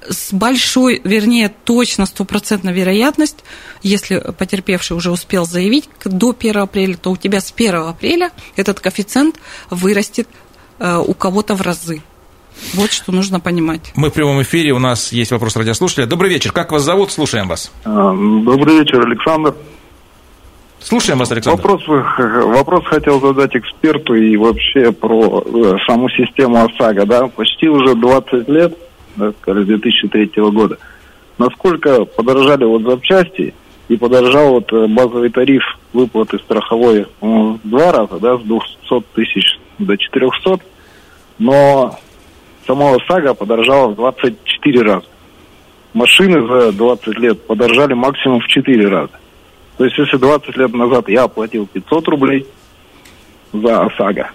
с 0.08 0.32
большой, 0.32 1.00
вернее, 1.04 1.52
точно 1.64 2.06
стопроцентная 2.06 2.72
вероятность, 2.72 3.44
если 3.82 4.22
потерпевший 4.38 4.96
уже 4.96 5.10
успел 5.10 5.46
заявить 5.46 5.88
до 6.04 6.34
1 6.38 6.56
апреля, 6.58 6.96
то 6.96 7.10
у 7.10 7.16
тебя 7.16 7.40
с 7.40 7.52
1 7.54 7.74
апреля 7.74 8.30
этот 8.56 8.80
коэффициент 8.80 9.36
вырастет 9.70 10.28
э, 10.78 10.96
у 10.96 11.14
кого-то 11.14 11.54
в 11.54 11.62
разы. 11.62 12.02
Вот 12.74 12.90
что 12.90 13.12
нужно 13.12 13.38
понимать. 13.40 13.92
Мы 13.96 14.10
в 14.10 14.12
прямом 14.12 14.40
эфире, 14.42 14.72
у 14.72 14.78
нас 14.78 15.12
есть 15.12 15.30
вопрос 15.30 15.56
радиослушателя. 15.56 16.06
Добрый 16.06 16.30
вечер, 16.30 16.52
как 16.52 16.72
вас 16.72 16.82
зовут? 16.82 17.12
Слушаем 17.12 17.48
вас. 17.48 17.70
А, 17.84 18.12
добрый 18.12 18.78
вечер, 18.78 19.06
Александр. 19.06 19.54
Слушаем 20.80 21.18
вас, 21.18 21.32
Александр. 21.32 21.60
Вопрос, 21.60 21.82
вопрос 21.86 22.84
хотел 22.86 23.20
задать 23.20 23.54
эксперту 23.56 24.14
и 24.14 24.36
вообще 24.36 24.92
про 24.92 25.42
э, 25.44 25.74
саму 25.86 26.08
систему 26.10 26.64
ОСАГО. 26.64 27.06
Да? 27.06 27.26
Почти 27.26 27.68
уже 27.68 27.94
20 27.94 28.48
лет, 28.48 28.76
да, 29.16 29.32
с 29.32 29.64
2003 29.64 30.30
года. 30.50 30.78
Насколько 31.38 32.04
подорожали 32.04 32.64
вот 32.64 32.82
запчасти 32.82 33.54
и 33.88 33.96
подорожал 33.96 34.52
вот 34.54 34.72
э, 34.72 34.86
базовый 34.86 35.30
тариф 35.30 35.62
выплаты 35.92 36.38
страховой 36.38 37.06
в 37.20 37.58
два 37.64 37.92
раза, 37.92 38.18
да, 38.18 38.38
с 38.38 38.42
200 38.42 39.04
тысяч 39.14 39.58
до 39.78 39.96
400, 39.96 40.60
но 41.38 41.98
сама 42.66 42.94
ОСАГО 42.94 43.34
подорожала 43.34 43.88
в 43.88 43.96
24 43.96 44.82
раза. 44.82 45.06
Машины 45.92 46.46
за 46.46 46.72
20 46.72 47.18
лет 47.18 47.46
подорожали 47.46 47.94
максимум 47.94 48.40
в 48.40 48.46
4 48.48 48.88
раза. 48.88 49.12
То 49.78 49.84
есть, 49.84 49.96
если 49.98 50.16
20 50.16 50.56
лет 50.56 50.72
назад 50.72 51.08
я 51.08 51.24
оплатил 51.24 51.66
500 51.66 52.08
рублей 52.08 52.46
за 53.52 53.82
ОСАГО, 53.84 54.30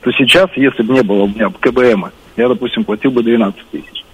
то 0.00 0.12
сейчас, 0.12 0.50
если 0.56 0.82
бы 0.82 0.94
не 0.94 1.02
было 1.02 1.22
у 1.22 1.28
меня 1.28 1.50
КБМ, 1.60 2.10
я, 2.36 2.48
допустим, 2.48 2.84
платил 2.84 3.10
бы 3.10 3.22
12 3.22 3.60
тысяч. 3.70 4.04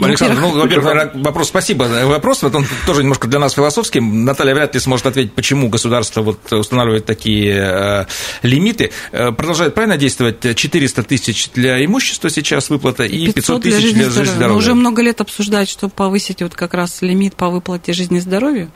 Александр, 0.00 0.40
ну, 0.40 0.50
во-первых, 0.52 1.14
вопрос, 1.14 1.48
спасибо 1.48 1.88
за 1.88 2.06
вопрос, 2.06 2.42
вот 2.42 2.54
он 2.54 2.64
тоже 2.86 3.02
немножко 3.02 3.28
для 3.28 3.38
нас 3.38 3.54
философский. 3.54 4.00
Наталья 4.00 4.54
вряд 4.54 4.74
ли 4.74 4.80
сможет 4.80 5.06
ответить, 5.06 5.34
почему 5.34 5.68
государство 5.68 6.22
вот 6.22 6.52
устанавливает 6.52 7.06
такие 7.06 7.56
э, 7.56 8.04
лимиты. 8.42 8.92
Э, 9.12 9.32
продолжает 9.32 9.74
правильно 9.74 9.96
действовать 9.96 10.56
400 10.56 11.02
тысяч 11.02 11.50
для 11.50 11.84
имущества 11.84 12.30
сейчас 12.30 12.70
выплата 12.70 13.04
и 13.04 13.32
500 13.32 13.62
тысяч 13.62 13.92
для 13.92 14.04
жизни, 14.10 14.24
здоровья. 14.24 14.56
уже 14.56 14.74
много 14.74 15.02
лет 15.02 15.20
обсуждают, 15.20 15.68
чтобы 15.68 15.92
повысить 15.92 16.42
вот 16.42 16.54
как 16.54 16.74
раз 16.74 17.02
лимит 17.02 17.34
по 17.34 17.50
выплате 17.50 17.92
жизни 17.92 18.18
и 18.18 18.20
здоровью. 18.20 18.70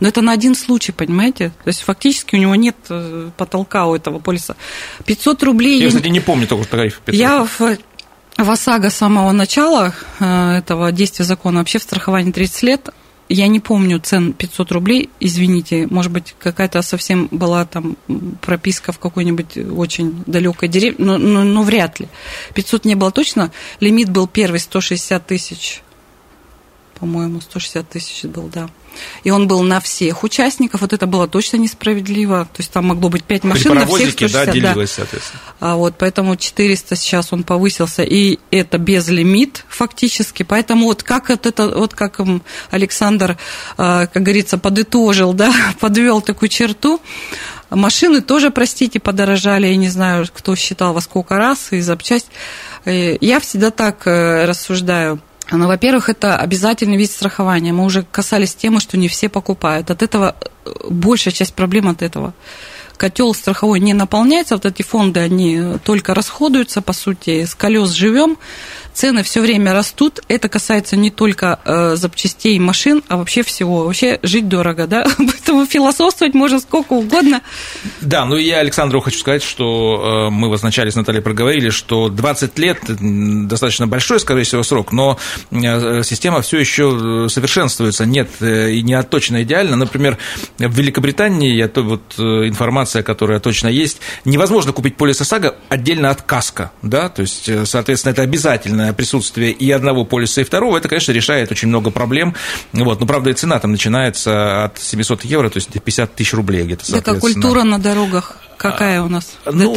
Но 0.00 0.08
это 0.08 0.22
на 0.22 0.32
один 0.32 0.54
случай, 0.54 0.92
понимаете? 0.92 1.52
То 1.62 1.68
есть 1.68 1.82
фактически 1.82 2.34
у 2.34 2.38
него 2.38 2.54
нет 2.54 2.76
э, 2.88 3.30
потолка 3.36 3.86
у 3.86 3.94
этого 3.94 4.18
полиса. 4.18 4.56
500 5.04 5.42
рублей... 5.42 5.80
Я, 5.80 5.88
кстати, 5.88 6.08
не 6.08 6.20
помню 6.20 6.46
только 6.46 6.66
тариф 6.68 7.00
500. 7.04 7.20
Я 7.20 7.44
в 7.44 7.78
в 8.36 8.50
ОСАГО 8.50 8.88
с 8.88 8.96
самого 8.96 9.32
начала 9.32 9.92
э, 10.18 10.52
этого 10.58 10.92
действия 10.92 11.26
закона 11.26 11.58
вообще 11.58 11.78
в 11.78 11.82
страховании 11.82 12.32
30 12.32 12.62
лет 12.62 12.88
я 13.28 13.46
не 13.46 13.60
помню 13.60 14.00
цен 14.00 14.32
500 14.32 14.72
рублей, 14.72 15.08
извините, 15.20 15.86
может 15.88 16.10
быть, 16.10 16.34
какая-то 16.38 16.82
совсем 16.82 17.28
была 17.30 17.64
там 17.64 17.96
прописка 18.40 18.90
в 18.90 18.98
какой-нибудь 18.98 19.56
очень 19.56 20.24
далекой 20.26 20.68
деревне, 20.68 21.04
но, 21.04 21.16
но, 21.16 21.44
но 21.44 21.62
вряд 21.62 22.00
ли. 22.00 22.08
500 22.54 22.84
не 22.86 22.96
было 22.96 23.12
точно, 23.12 23.52
лимит 23.78 24.10
был 24.10 24.26
первый 24.26 24.58
160 24.58 25.24
тысяч, 25.24 25.82
по-моему, 26.98 27.40
160 27.40 27.88
тысяч 27.88 28.24
был, 28.24 28.48
да 28.48 28.68
и 29.24 29.30
он 29.30 29.48
был 29.48 29.62
на 29.62 29.80
всех 29.80 30.22
участников, 30.22 30.80
вот 30.80 30.92
это 30.92 31.06
было 31.06 31.28
точно 31.28 31.56
несправедливо, 31.56 32.44
то 32.44 32.60
есть 32.60 32.70
там 32.70 32.86
могло 32.86 33.08
быть 33.08 33.24
5 33.24 33.44
машин 33.44 33.74
на 33.74 33.86
всех 33.86 34.10
160, 34.10 34.32
да, 34.32 34.52
делилось, 34.52 34.90
да. 34.90 34.96
соответственно. 34.96 35.42
А 35.60 35.76
вот, 35.76 35.94
поэтому 35.98 36.36
400 36.36 36.96
сейчас 36.96 37.32
он 37.32 37.44
повысился, 37.44 38.02
и 38.02 38.38
это 38.50 38.78
без 38.78 39.08
лимит 39.08 39.64
фактически, 39.68 40.42
поэтому 40.42 40.86
вот 40.86 41.02
как 41.02 41.28
вот 41.28 41.46
это, 41.46 41.68
вот 41.68 41.94
как 41.94 42.20
Александр, 42.70 43.38
а, 43.76 44.06
как 44.06 44.22
говорится, 44.22 44.58
подытожил, 44.58 45.32
да, 45.32 45.52
подвел 45.80 46.20
такую 46.20 46.48
черту, 46.48 47.00
Машины 47.70 48.20
тоже, 48.20 48.50
простите, 48.50 48.98
подорожали, 48.98 49.68
я 49.68 49.76
не 49.76 49.88
знаю, 49.88 50.26
кто 50.32 50.56
считал 50.56 50.92
во 50.92 51.00
сколько 51.00 51.36
раз, 51.36 51.68
и 51.70 51.80
запчасть. 51.80 52.26
Э, 52.84 53.16
я 53.20 53.38
всегда 53.38 53.70
так 53.70 54.06
э, 54.06 54.44
рассуждаю. 54.44 55.20
Ну, 55.50 55.66
во-первых, 55.66 56.08
это 56.08 56.36
обязательный 56.36 56.96
вид 56.96 57.10
страхования. 57.10 57.72
Мы 57.72 57.84
уже 57.84 58.04
касались 58.04 58.54
темы, 58.54 58.80
что 58.80 58.96
не 58.96 59.08
все 59.08 59.28
покупают. 59.28 59.90
От 59.90 60.02
этого 60.02 60.36
э, 60.64 60.70
большая 60.88 61.34
часть 61.34 61.54
проблем 61.54 61.88
от 61.88 62.02
этого. 62.02 62.34
Котел 62.96 63.34
страховой 63.34 63.80
не 63.80 63.94
наполняется, 63.94 64.56
вот 64.56 64.66
эти 64.66 64.82
фонды, 64.82 65.20
они 65.20 65.78
только 65.84 66.14
расходуются, 66.14 66.82
по 66.82 66.92
сути, 66.92 67.46
с 67.46 67.54
колес 67.54 67.90
живем 67.92 68.36
цены 68.94 69.22
все 69.22 69.40
время 69.40 69.72
растут. 69.72 70.20
Это 70.28 70.48
касается 70.48 70.96
не 70.96 71.10
только 71.10 71.58
э, 71.64 71.96
запчастей 71.96 72.58
машин, 72.58 73.02
а 73.08 73.16
вообще 73.16 73.42
всего. 73.42 73.84
Вообще 73.84 74.18
жить 74.22 74.48
дорого, 74.48 74.86
да? 74.86 75.06
Поэтому 75.18 75.66
философствовать 75.66 76.34
можно 76.34 76.60
сколько 76.60 76.92
угодно. 76.92 77.42
Да, 78.00 78.24
ну 78.24 78.36
я 78.36 78.58
Александру 78.58 79.00
хочу 79.00 79.18
сказать, 79.18 79.42
что 79.42 80.28
э, 80.28 80.30
мы 80.30 80.48
в 80.48 80.60
вначале 80.60 80.90
с 80.90 80.94
Натальей 80.94 81.22
проговорили, 81.22 81.70
что 81.70 82.08
20 82.08 82.58
лет 82.58 82.78
достаточно 83.48 83.86
большой, 83.86 84.20
скорее 84.20 84.44
всего, 84.44 84.62
срок, 84.62 84.92
но 84.92 85.18
э, 85.50 86.02
система 86.04 86.42
все 86.42 86.58
еще 86.58 87.26
совершенствуется. 87.28 88.06
Нет, 88.06 88.28
э, 88.40 88.72
и 88.72 88.82
не 88.82 89.00
точно 89.02 89.42
идеально. 89.42 89.76
Например, 89.76 90.18
в 90.58 90.72
Великобритании, 90.72 91.54
я 91.54 91.68
то 91.68 91.82
вот 91.82 92.14
э, 92.18 92.22
информация, 92.22 93.02
которая 93.02 93.40
точно 93.40 93.68
есть, 93.68 94.00
невозможно 94.24 94.72
купить 94.72 94.96
полис 94.96 95.20
ОСАГО 95.20 95.56
отдельно 95.68 96.10
от 96.10 96.22
КАСКО, 96.22 96.72
да, 96.82 97.08
то 97.08 97.22
есть, 97.22 97.48
э, 97.48 97.66
соответственно, 97.66 98.12
это 98.12 98.22
обязательно 98.22 98.79
присутствие 98.96 99.52
и 99.52 99.70
одного 99.70 100.04
полиса, 100.04 100.40
и 100.40 100.44
второго, 100.44 100.76
это, 100.76 100.88
конечно, 100.88 101.12
решает 101.12 101.50
очень 101.50 101.68
много 101.68 101.90
проблем. 101.90 102.34
Вот. 102.72 103.00
Но, 103.00 103.06
правда, 103.06 103.30
и 103.30 103.34
цена 103.34 103.58
там 103.58 103.72
начинается 103.72 104.64
от 104.64 104.78
700 104.78 105.24
евро, 105.24 105.48
то 105.48 105.58
есть 105.58 105.70
50 105.70 106.14
тысяч 106.14 106.34
рублей 106.34 106.64
где-то, 106.64 106.96
Это 106.96 107.18
культура 107.18 107.62
на 107.62 107.78
дорогах 107.78 108.36
какая 108.60 109.02
у 109.02 109.08
нас? 109.08 109.36
Ну, 109.50 109.74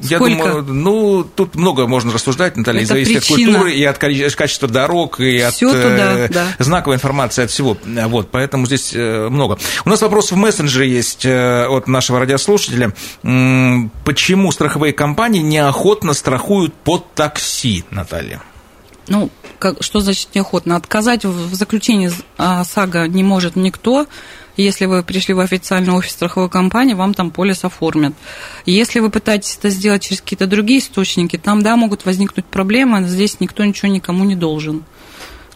Я 0.00 0.18
думаю, 0.18 0.62
ну, 0.62 1.24
тут 1.24 1.54
много 1.54 1.86
можно 1.86 2.12
рассуждать, 2.12 2.56
Наталья, 2.56 2.80
Это 2.80 2.88
зависит 2.88 3.26
причина. 3.26 3.50
от 3.50 3.56
культуры 3.56 3.74
и 3.74 3.84
от 3.84 3.98
качества 3.98 4.68
дорог, 4.68 5.20
и 5.20 5.38
Всё 5.50 5.70
от 5.70 5.76
туда, 5.76 6.18
э, 6.18 6.28
да. 6.28 6.46
знаковой 6.58 6.96
информации, 6.96 7.44
от 7.44 7.50
всего. 7.50 7.76
Вот, 7.84 8.30
поэтому 8.30 8.66
здесь 8.66 8.92
э, 8.94 9.28
много. 9.28 9.58
У 9.84 9.88
нас 9.88 10.00
вопрос 10.02 10.30
в 10.30 10.36
мессенджере 10.36 10.90
есть 10.90 11.24
э, 11.24 11.66
от 11.66 11.88
нашего 11.88 12.20
радиослушателя. 12.20 12.92
Почему 14.04 14.52
страховые 14.52 14.92
компании 14.92 15.40
неохотно 15.40 16.14
страхуют 16.14 16.74
под 16.74 17.12
такси, 17.14 17.84
Наталья? 17.90 18.42
Ну, 19.08 19.30
как, 19.58 19.82
что 19.82 20.00
значит 20.00 20.34
неохотно? 20.34 20.76
Отказать 20.76 21.24
в 21.24 21.54
заключении 21.54 22.10
САГА 22.36 23.08
не 23.08 23.24
может 23.24 23.56
никто. 23.56 24.06
Если 24.58 24.86
вы 24.86 25.04
пришли 25.04 25.34
в 25.34 25.40
официальный 25.40 25.92
офис 25.92 26.10
страховой 26.10 26.50
компании, 26.50 26.94
вам 26.94 27.14
там 27.14 27.30
полис 27.30 27.64
оформят. 27.64 28.12
Если 28.66 28.98
вы 28.98 29.08
пытаетесь 29.08 29.56
это 29.56 29.70
сделать 29.70 30.02
через 30.02 30.20
какие-то 30.20 30.48
другие 30.48 30.80
источники, 30.80 31.38
там, 31.38 31.62
да, 31.62 31.76
могут 31.76 32.04
возникнуть 32.04 32.44
проблемы, 32.44 33.06
здесь 33.06 33.38
никто 33.38 33.64
ничего 33.64 33.88
никому 33.92 34.24
не 34.24 34.34
должен. 34.34 34.82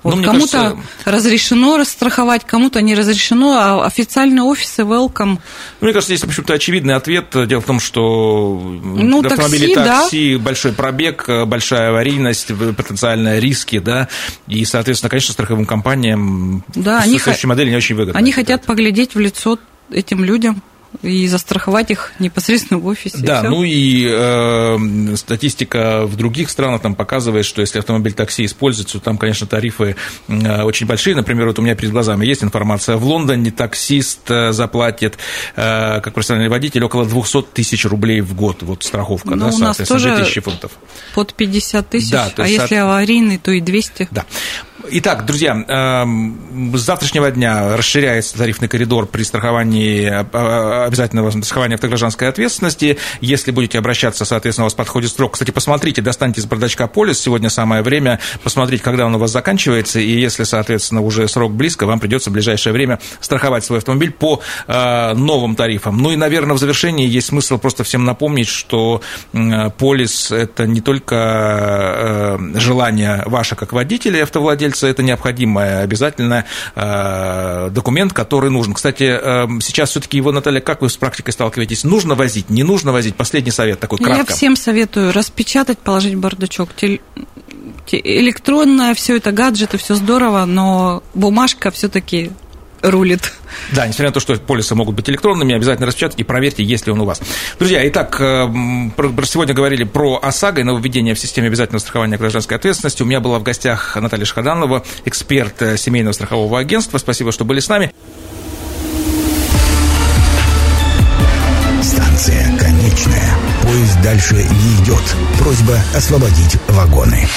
Вот 0.02 0.16
ну, 0.16 0.24
кому-то 0.24 0.58
кажется... 0.58 0.84
разрешено 1.04 1.76
расстраховать, 1.76 2.44
кому-то 2.44 2.82
не 2.82 2.94
разрешено, 2.94 3.56
а 3.56 3.86
официальные 3.86 4.42
офисы 4.42 4.82
welcome. 4.82 5.38
Мне 5.80 5.92
кажется, 5.92 6.14
здесь, 6.14 6.24
в 6.24 6.28
общем-то, 6.28 6.54
очевидный 6.54 6.94
ответ. 6.94 7.26
Дело 7.46 7.60
в 7.60 7.64
том, 7.64 7.78
что 7.78 8.60
ну, 8.60 9.24
автомобили 9.24 9.74
такси, 9.74 9.90
такси 9.90 10.36
да. 10.36 10.42
большой 10.42 10.72
пробег, 10.72 11.28
большая 11.46 11.90
аварийность, 11.90 12.48
потенциальные 12.76 13.40
риски, 13.40 13.78
да, 13.78 14.08
и, 14.48 14.64
соответственно, 14.64 15.10
конечно, 15.10 15.32
страховым 15.32 15.66
компаниям 15.66 16.64
да, 16.74 16.98
они 17.00 17.18
х... 17.18 17.36
модели 17.44 17.70
не 17.70 17.76
очень 17.76 17.94
выгодно. 17.94 18.18
Они 18.18 18.32
хотят 18.32 18.64
поглядеть 18.64 19.14
в 19.14 19.20
лицо 19.20 19.58
этим 19.90 20.24
людям 20.24 20.62
и 21.00 21.26
застраховать 21.26 21.90
их 21.90 22.12
непосредственно 22.18 22.78
в 22.78 22.86
офисе. 22.86 23.18
Да, 23.18 23.40
и 23.40 23.48
ну 23.48 23.64
и 23.64 24.06
э, 24.08 25.16
статистика 25.16 26.04
в 26.04 26.16
других 26.16 26.50
странах 26.50 26.82
там 26.82 26.94
показывает, 26.94 27.44
что 27.44 27.60
если 27.60 27.78
автомобиль 27.78 28.12
такси 28.12 28.44
используется, 28.44 28.98
то 28.98 29.04
там, 29.04 29.18
конечно, 29.18 29.46
тарифы 29.46 29.96
э, 30.28 30.62
очень 30.62 30.86
большие. 30.86 31.16
Например, 31.16 31.46
вот 31.46 31.58
у 31.58 31.62
меня 31.62 31.74
перед 31.74 31.92
глазами 31.92 32.26
есть 32.26 32.44
информация, 32.44 32.96
в 32.96 33.04
Лондоне 33.04 33.50
таксист 33.50 34.30
э, 34.30 34.52
заплатит, 34.52 35.18
э, 35.56 36.00
как 36.00 36.14
профессиональный 36.14 36.50
водитель, 36.50 36.84
около 36.84 37.06
200 37.06 37.42
тысяч 37.54 37.84
рублей 37.84 38.20
в 38.20 38.34
год, 38.34 38.62
вот 38.62 38.84
страховка, 38.84 39.30
ну, 39.30 39.48
да, 39.48 39.54
у 39.54 39.58
нас 39.58 39.76
тоже 39.78 40.14
2000 40.14 40.40
фунтов. 40.40 40.72
Под 41.14 41.34
50 41.34 41.88
тысяч, 41.88 42.10
да, 42.10 42.30
а 42.36 42.46
если 42.46 42.76
аварийный, 42.76 43.38
то 43.38 43.50
и 43.50 43.60
200. 43.60 44.08
Да. 44.10 44.26
Итак, 44.90 45.26
друзья, 45.26 45.52
эм, 45.68 46.72
с 46.74 46.80
завтрашнего 46.80 47.30
дня 47.30 47.76
расширяется 47.76 48.36
тарифный 48.36 48.66
коридор 48.66 49.06
при 49.06 49.22
страховании 49.22 50.10
э, 50.10 50.24
э, 50.32 50.84
обязательного 50.86 51.30
страхования 51.30 51.76
автогражданской 51.76 52.28
ответственности. 52.28 52.98
Если 53.20 53.52
будете 53.52 53.78
обращаться, 53.78 54.24
соответственно, 54.24 54.64
у 54.64 54.66
вас 54.66 54.74
подходит 54.74 55.12
срок. 55.12 55.34
Кстати, 55.34 55.52
посмотрите, 55.52 56.02
достаньте 56.02 56.40
из 56.40 56.46
бардачка 56.46 56.88
полис. 56.88 57.20
Сегодня 57.20 57.48
самое 57.48 57.82
время 57.82 58.18
посмотреть, 58.42 58.82
когда 58.82 59.06
он 59.06 59.14
у 59.14 59.18
вас 59.18 59.30
заканчивается. 59.30 60.00
И 60.00 60.20
если, 60.20 60.42
соответственно, 60.42 61.00
уже 61.00 61.28
срок 61.28 61.52
близко, 61.52 61.86
вам 61.86 62.00
придется 62.00 62.30
в 62.30 62.32
ближайшее 62.32 62.72
время 62.72 62.98
страховать 63.20 63.64
свой 63.64 63.78
автомобиль 63.78 64.10
по 64.10 64.40
э, 64.66 65.14
новым 65.14 65.54
тарифам. 65.54 65.98
Ну 65.98 66.10
и, 66.10 66.16
наверное, 66.16 66.56
в 66.56 66.58
завершении 66.58 67.06
есть 67.06 67.28
смысл 67.28 67.58
просто 67.58 67.84
всем 67.84 68.04
напомнить, 68.04 68.48
что 68.48 69.00
полис– 69.78 70.30
это 70.32 70.66
не 70.66 70.80
только 70.80 72.38
желание 72.54 73.22
ваше 73.26 73.54
как 73.54 73.72
водителя 73.72 74.18
и 74.18 74.22
автовладельца, 74.22 74.71
владельца 74.72 74.86
это 74.86 75.02
необходимый 75.02 75.82
обязательно 75.82 76.44
э, 76.74 77.70
документ, 77.70 78.12
который 78.12 78.50
нужен. 78.50 78.74
Кстати, 78.74 79.04
э, 79.04 79.46
сейчас 79.60 79.90
все-таки 79.90 80.16
его, 80.16 80.32
Наталья, 80.32 80.60
как 80.60 80.82
вы 80.82 80.88
с 80.88 80.96
практикой 80.96 81.30
сталкиваетесь? 81.30 81.84
Нужно 81.84 82.14
возить, 82.14 82.50
не 82.50 82.62
нужно 82.62 82.92
возить? 82.92 83.14
Последний 83.16 83.50
совет 83.50 83.80
такой 83.80 83.98
кратко. 83.98 84.16
Я 84.18 84.24
всем 84.24 84.56
советую 84.56 85.12
распечатать, 85.12 85.78
положить 85.78 86.14
в 86.14 86.20
бардачок. 86.20 86.70
Электронное, 87.90 88.94
все 88.94 89.16
это 89.16 89.32
гаджеты, 89.32 89.76
все 89.76 89.94
здорово, 89.94 90.44
но 90.44 91.02
бумажка 91.14 91.70
все-таки 91.70 92.30
рулит. 92.82 93.32
Да, 93.72 93.86
несмотря 93.86 94.08
на 94.08 94.12
то, 94.12 94.20
что 94.20 94.34
полисы 94.36 94.74
могут 94.74 94.96
быть 94.96 95.08
электронными, 95.08 95.54
обязательно 95.54 95.86
распечатайте 95.86 96.22
и 96.22 96.26
проверьте, 96.26 96.64
есть 96.64 96.86
ли 96.86 96.92
он 96.92 97.00
у 97.00 97.04
вас. 97.04 97.20
Друзья, 97.58 97.86
итак, 97.88 98.16
э, 98.20 98.48
сегодня 99.24 99.54
говорили 99.54 99.84
про 99.84 100.18
ОСАГО 100.22 100.60
и 100.60 100.64
нововведение 100.64 101.14
в 101.14 101.18
системе 101.18 101.48
обязательного 101.48 101.80
страхования 101.80 102.16
гражданской 102.16 102.56
ответственности. 102.56 103.02
У 103.02 103.06
меня 103.06 103.20
была 103.20 103.38
в 103.38 103.42
гостях 103.42 103.96
Наталья 103.96 104.24
Шхаданова, 104.24 104.84
эксперт 105.04 105.62
э, 105.62 105.76
семейного 105.76 106.12
страхового 106.12 106.58
агентства. 106.58 106.98
Спасибо, 106.98 107.32
что 107.32 107.44
были 107.44 107.60
с 107.60 107.68
нами. 107.68 107.92
Станция 111.82 112.56
конечная. 112.58 113.34
Поезд 113.62 114.02
дальше 114.02 114.34
не 114.34 114.84
идет. 114.84 115.02
Просьба 115.38 115.78
освободить 115.94 116.56
вагоны. 116.68 117.28